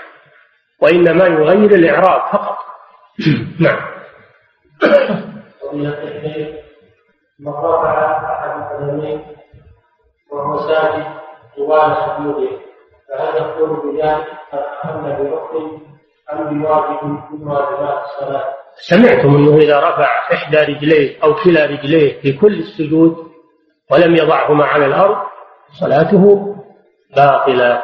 [0.81, 2.59] وإنما يغير الإعراب فقط.
[3.61, 3.81] نعم.
[5.62, 6.49] فضيلة الشيخ
[7.41, 9.23] من رفع أحد القدمين
[10.31, 11.07] وهو ساجد
[11.57, 12.51] طوال سجوده
[13.09, 15.79] فهل يقول بذلك قد أهم بركن
[16.33, 22.33] أم بواجب من واجبات الصلاة؟ سمعتم أنه إذا رفع إحدى رجليه أو كلا رجليه في
[22.33, 23.16] كل السجود
[23.91, 25.16] ولم يضعهما على الأرض
[25.72, 26.55] صلاته
[27.16, 27.83] باطلة.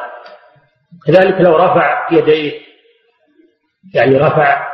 [1.07, 2.51] كذلك لو رفع يديه
[3.93, 4.73] يعني رفع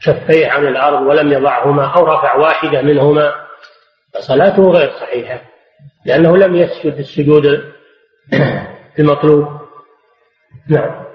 [0.00, 3.34] شفيه عن الأرض ولم يضعهما أو رفع واحدة منهما
[4.14, 5.40] فصلاته غير صحيحة
[6.04, 7.46] لأنه لم يسجد السجود
[8.98, 9.48] المطلوب.
[10.68, 11.06] نعم.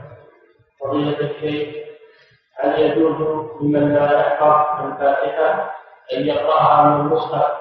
[2.62, 3.16] هل يجوز
[3.62, 5.72] لمن لا يحفظ الفاتحة
[6.14, 7.51] أن يقرأها من المصحف.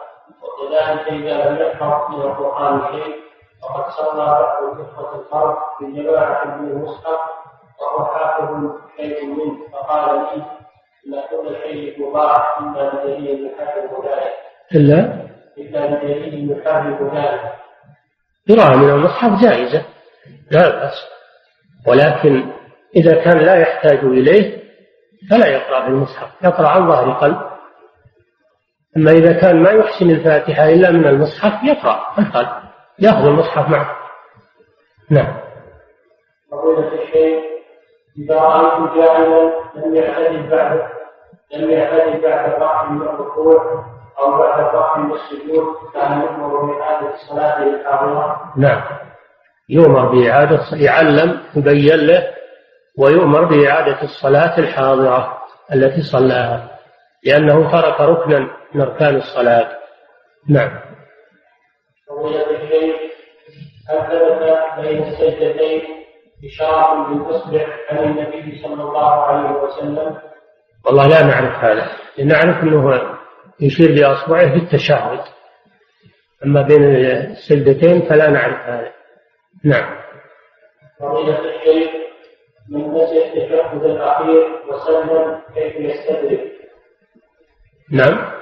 [0.42, 3.16] وكذلك إذا لم يحفظ من القرآن شيء
[3.62, 7.18] وقد صلى بعض الإخوة الفرد بجماعة من المصحف
[7.80, 9.56] وهو حافظ شيء منه.
[9.72, 10.42] فقال لي
[11.06, 14.34] إن كل شيء مباح إلا بدليل يحرم ذلك.
[14.74, 15.26] إلا؟
[15.58, 17.52] إلا بدليل يحرم ذلك.
[18.48, 19.84] قراءة من المصحف جائزة.
[20.50, 21.10] لا بأس.
[21.88, 22.52] ولكن
[22.96, 24.59] إذا كان لا يحتاج إليه
[25.30, 27.50] فلا يقرأ في المصحف يقرأ عن ظهر قلب
[28.96, 32.48] أما إذا كان ما يحسن الفاتحة إلا من المصحف يقرأ عن قلب
[32.98, 33.96] يأخذ المصحف معه.
[35.10, 35.36] نعم.
[36.50, 37.44] فضيلة الشيخ
[38.18, 40.80] إذا رأيت جاهلا لم يعتدل بعد
[41.56, 43.84] لم يعتدل بعد الرفع من الركوع
[44.18, 45.64] أو بعد الرفع من السجود
[45.94, 48.82] كان يؤمر بإعادة الصلاة للحاضرة نعم.
[49.68, 52.26] يؤمر بإعادة يعلم يبين له
[52.98, 55.38] ويؤمر بإعادة الصلاة الحاضرة
[55.74, 56.78] التي صلاها
[57.24, 59.78] لأنه ترك ركنا من أركان الصلاة.
[60.48, 60.80] نعم.
[62.08, 62.96] فضيلة الشيخ
[63.88, 65.82] هل ثبت بين السجدتين
[66.44, 70.18] إشارة بالإصبع عن النبي صلى الله عليه وسلم.
[70.86, 73.16] والله لا نعرف هذا نعرف أنه
[73.60, 75.20] يشير بأصبعه في التشهد.
[76.44, 78.92] أما بين السجدتين فلا نعرف هذا.
[79.64, 80.00] نعم.
[81.00, 81.90] فضيلة الشيخ
[82.70, 86.52] من نسي التشهد الأخير وسلم كيف يستدرك.
[87.92, 88.32] نعم.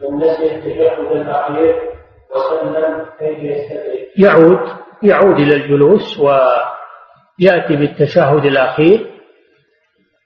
[0.00, 1.90] من نسي التشهد الأخير
[2.34, 4.08] وسلم كيف يستدرك.
[4.18, 4.68] يعود
[5.02, 9.10] يعود إلى الجلوس ويأتي بالتشهد الأخير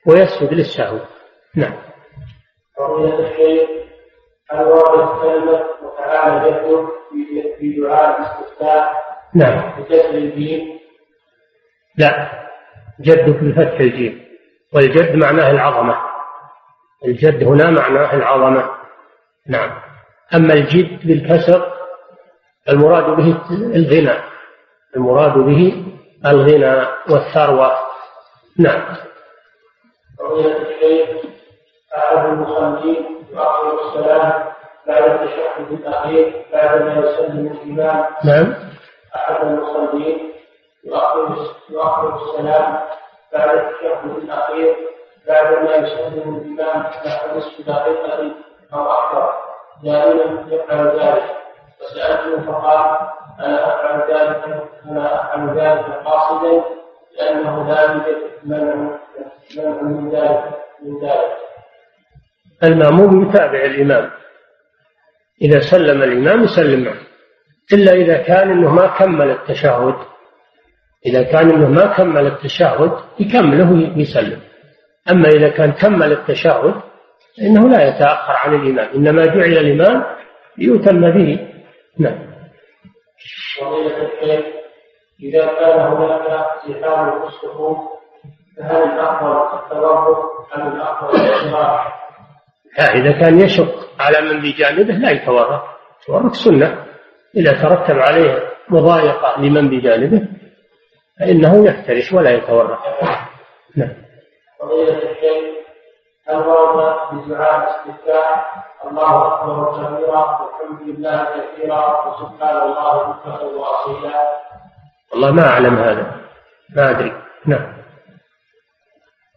[0.06, 0.98] ويسجد للسهو.
[1.56, 1.78] نعم.
[2.78, 3.68] فضيلة الشيخ
[4.50, 4.64] هل
[5.22, 6.88] كلمة وتعالى جده
[7.58, 8.92] في- دعاء الاستفتاء
[9.34, 9.80] نعم.
[9.82, 10.78] بكسر الجيم
[11.98, 12.47] لا.
[13.00, 14.24] جد بفتح الجيم.
[14.74, 15.96] والجد معناه العظمة.
[17.04, 18.70] الجد هنا معناه العظمة.
[19.46, 19.70] نعم.
[20.34, 21.72] أما الجد بالكسر
[22.68, 24.18] المراد به الغنى.
[24.96, 25.84] المراد به
[26.26, 27.72] الغنى والثروة.
[28.58, 28.96] نعم.
[30.18, 31.08] فضيلة الشيخ
[31.96, 34.44] أحد المصلين يؤخر السلام
[34.86, 38.04] بعد التشهد الأخير بعد ما يسلم الإمام.
[38.24, 38.54] نعم.
[39.16, 40.32] أحد المصلين
[40.84, 42.80] يؤخر السلام
[43.32, 44.76] بعد التشهد الأخير
[45.28, 48.34] بعد ما يسلم الإمام نحو نصف دقيقة
[48.74, 49.32] أو أكثر
[49.84, 51.36] دائما يفعل ذلك.
[51.80, 52.98] فسألته فقال
[53.40, 56.64] أنا أفعل ذلك أنا أفعل ذلك قاصدا
[57.18, 58.98] لأنه لا يوجد منع
[59.56, 60.44] منع من ذلك
[60.82, 61.36] من ذلك.
[62.64, 64.10] المأموم يتابع الإمام.
[65.42, 67.00] إذا سلم الإمام يسلم معه.
[67.72, 69.94] إلا إذا كان أنه ما كمل التشهد.
[71.08, 74.40] إذا كان أنه ما كمل التشهد يكمله ويسلم.
[75.10, 76.74] أما إذا كان كمل التشهد
[77.36, 80.04] فإنه لا يتأخر عن الإمام إنما جعل الإمام
[80.58, 81.48] ليتم به
[81.98, 82.18] نعم.
[85.22, 87.78] إذا كان هناك زحام في الصفوف
[88.58, 90.18] فهل الأفضل التوقف
[90.56, 91.18] أم الأفضل؟
[92.78, 95.62] لا إذا كان يشق على من بجانبه لا يتورط
[96.02, 96.84] يتورط سنة.
[97.36, 100.37] إذا ترتب عليه مضايقة لمن بجانبه
[101.20, 102.78] فإنه يفترش ولا يتورط.
[103.76, 103.94] نعم.
[104.60, 105.58] فضيلة الشيخ
[106.28, 114.22] هل ورد بدعاء الاستفتاح الله أكبر كبيرا والحمد لله كثيرا وسبحان الله بكرة وأصيلا؟
[115.12, 116.20] والله ما أعلم هذا.
[116.76, 117.12] ما أدري.
[117.46, 117.78] نعم.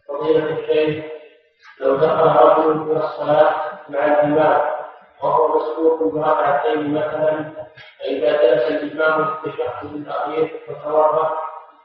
[0.08, 1.04] فضيلة الشيخ
[1.80, 3.54] لو دخل رجل إلى الصلاة
[3.88, 4.60] مع الإمام
[5.22, 7.52] وهو مسبوق بركعتين مثلا
[8.00, 11.32] فإذا جلس الإمام في التشهد الأخير فتوضأ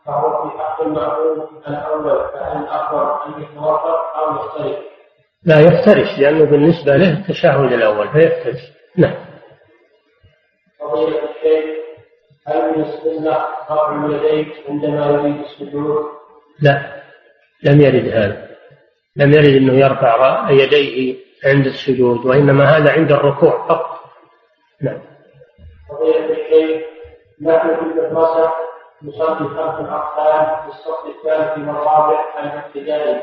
[0.07, 4.77] فهو في حق المأموم الأول فهل الأفضل أن يتوضأ أو يختلف؟
[5.43, 8.61] لا يفترش لأنه بالنسبة له التشهد الأول فيفترش.
[8.97, 9.15] نعم.
[10.79, 11.77] فضيلة الشيخ
[12.47, 13.37] هل من السنة
[13.71, 16.05] رفع اليدين عندما يريد السجود؟
[16.61, 17.03] لا
[17.63, 18.47] لم يرد هذا.
[19.15, 21.15] لم يرد أنه يرفع يديه
[21.45, 23.99] عند السجود وإنما هذا عند الركوع فقط.
[24.81, 25.01] نعم.
[25.89, 26.87] فضيلة الشيخ
[27.41, 28.66] نحن في المدرسة
[29.03, 33.21] نصلي خلف الأطفال في الصف الثالث والرابع الابتدائي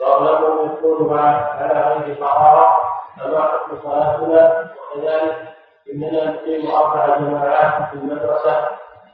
[0.00, 2.78] وأغلبهم يكون على غير طهارة
[3.16, 5.36] فما حكم صلاتنا وكذلك
[5.94, 8.68] إننا نقيم أربع جماعات في المدرسة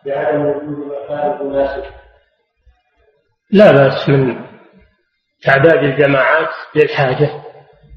[0.06, 1.85] بعدم وجود مكان مناسب.
[3.51, 4.44] لا بأس من
[5.43, 7.31] تعداد الجماعات للحاجة.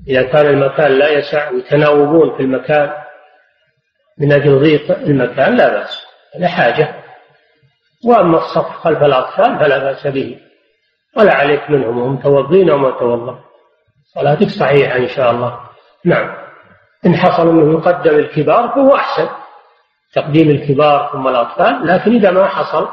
[0.08, 2.94] إذا كان المكان لا يسع ويتناوبون في المكان
[4.18, 6.08] من أجل ضيق المكان لا بأس.
[6.40, 7.07] لحاجة
[8.08, 10.40] وأما الصف خلف الأطفال فلا بأس به.
[11.18, 13.40] ولا عليك منهم هم متوضين وما توضأ.
[14.16, 15.60] صلاتك صحيحة إن شاء الله.
[16.06, 16.36] نعم.
[17.06, 19.30] إن حصل أنه يقدم الكبار فهو أحسن.
[20.14, 21.88] تقديم الكبار ثم الأطفال.
[21.88, 22.88] لكن إذا ما حصل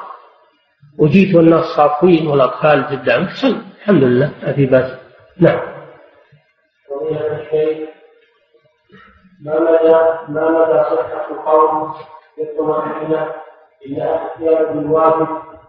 [0.99, 4.99] وجيت والناس صافين والأطفال قدامك صل الحمد لله ما في بأس.
[5.41, 5.75] نعم.
[9.45, 9.93] ما مدى
[10.29, 11.95] ما مدى صحة قول
[12.39, 13.44] يطمئن
[13.87, 15.29] إلى اختيار بالواجب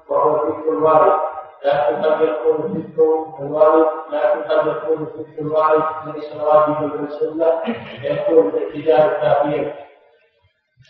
[0.10, 1.20] وهو ذكر الوارد
[1.66, 5.84] لكن قد يكون ذكر الوارد لكن قد يكون ذكر الوارد
[6.16, 7.62] ليس واجبا بالسنة
[8.02, 9.74] فيكون الاحتجاج كافيا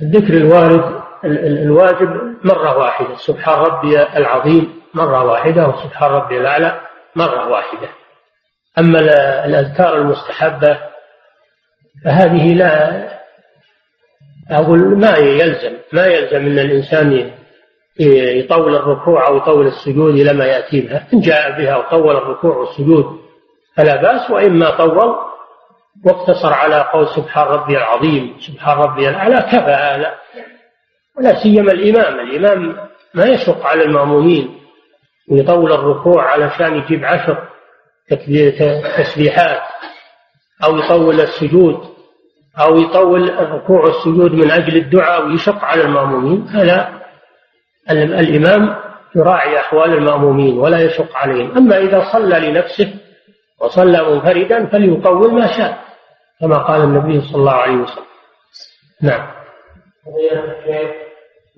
[0.02, 3.15] الذكر الوارد الواجب مرة واحدة.
[3.15, 6.80] سبحان ربي العظيم مرة واحدة وسبحان ربي الأعلى
[7.15, 7.88] مرة واحدة.
[8.77, 8.99] أما
[9.45, 10.80] الأذكار المستحبة
[12.06, 13.07] فهذه لا
[14.52, 17.32] أقول ما يلزم ما يلزم أن الإنسان
[18.00, 23.20] يطول الركوع أو يطول السجود إلى ما يأتي بها إن جاء بها وطول الركوع والسجود
[23.76, 25.16] فلا بأس وإما طول
[26.06, 30.14] واقتصر على قول سبحان ربي العظيم سبحان ربي الأعلى كفى هذا
[31.18, 32.76] ولا سيما الإمام الإمام
[33.14, 34.60] ما يشق على المأمومين
[35.32, 37.48] ويطول الركوع علشان يجيب عشر
[38.98, 39.62] تسبيحات
[40.64, 41.95] أو يطول السجود.
[42.60, 46.90] أو يطول الركوع والسجود من أجل الدعاء ويشق على المأمومين هذا
[47.91, 48.76] الإمام
[49.15, 51.57] يراعي أحوال المأمومين ولا يشق عليهم.
[51.57, 52.94] أما إذا صلى لنفسه
[53.61, 55.77] وصلى منفردا فليطول ما شاء
[56.41, 58.06] كما قال النبي صلى الله عليه وسلم.
[59.02, 59.27] نعم.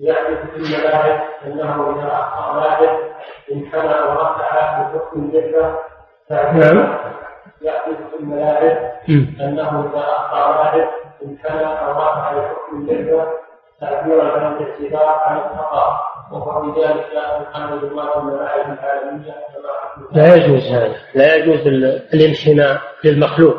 [0.00, 2.98] يعرف في الملاعب انه اذا اخطا لاعب
[3.52, 5.78] انحنى ورفع بحكم الجبهه
[6.30, 6.98] نعم.
[7.62, 8.92] يعرف في الملاعب
[9.40, 10.88] أنه إذا أخطأ لاعب
[11.24, 13.32] انحنى أو رفع بحكم الجبهه
[13.80, 16.00] تعبيرا عن الاعتذار عن الخطا
[16.32, 17.06] وهو بذلك
[17.40, 19.34] الحمد لله الملاعب العالمية
[20.12, 20.96] لا يجوز هذا.
[21.14, 21.66] لا يجوز
[22.14, 23.56] الانحناء للمخلوق.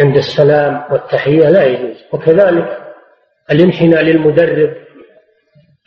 [0.00, 2.04] عند السلام والتحية لا يجوز.
[2.12, 2.94] وكذلك
[3.50, 4.74] الانحناء للمدرب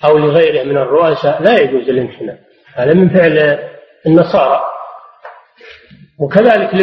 [0.06, 2.38] أو لغيره من الرؤساء لا يجوز الانحناء.
[2.76, 3.60] هذا من فعل
[4.06, 4.62] النصارى.
[6.22, 6.74] وكذلك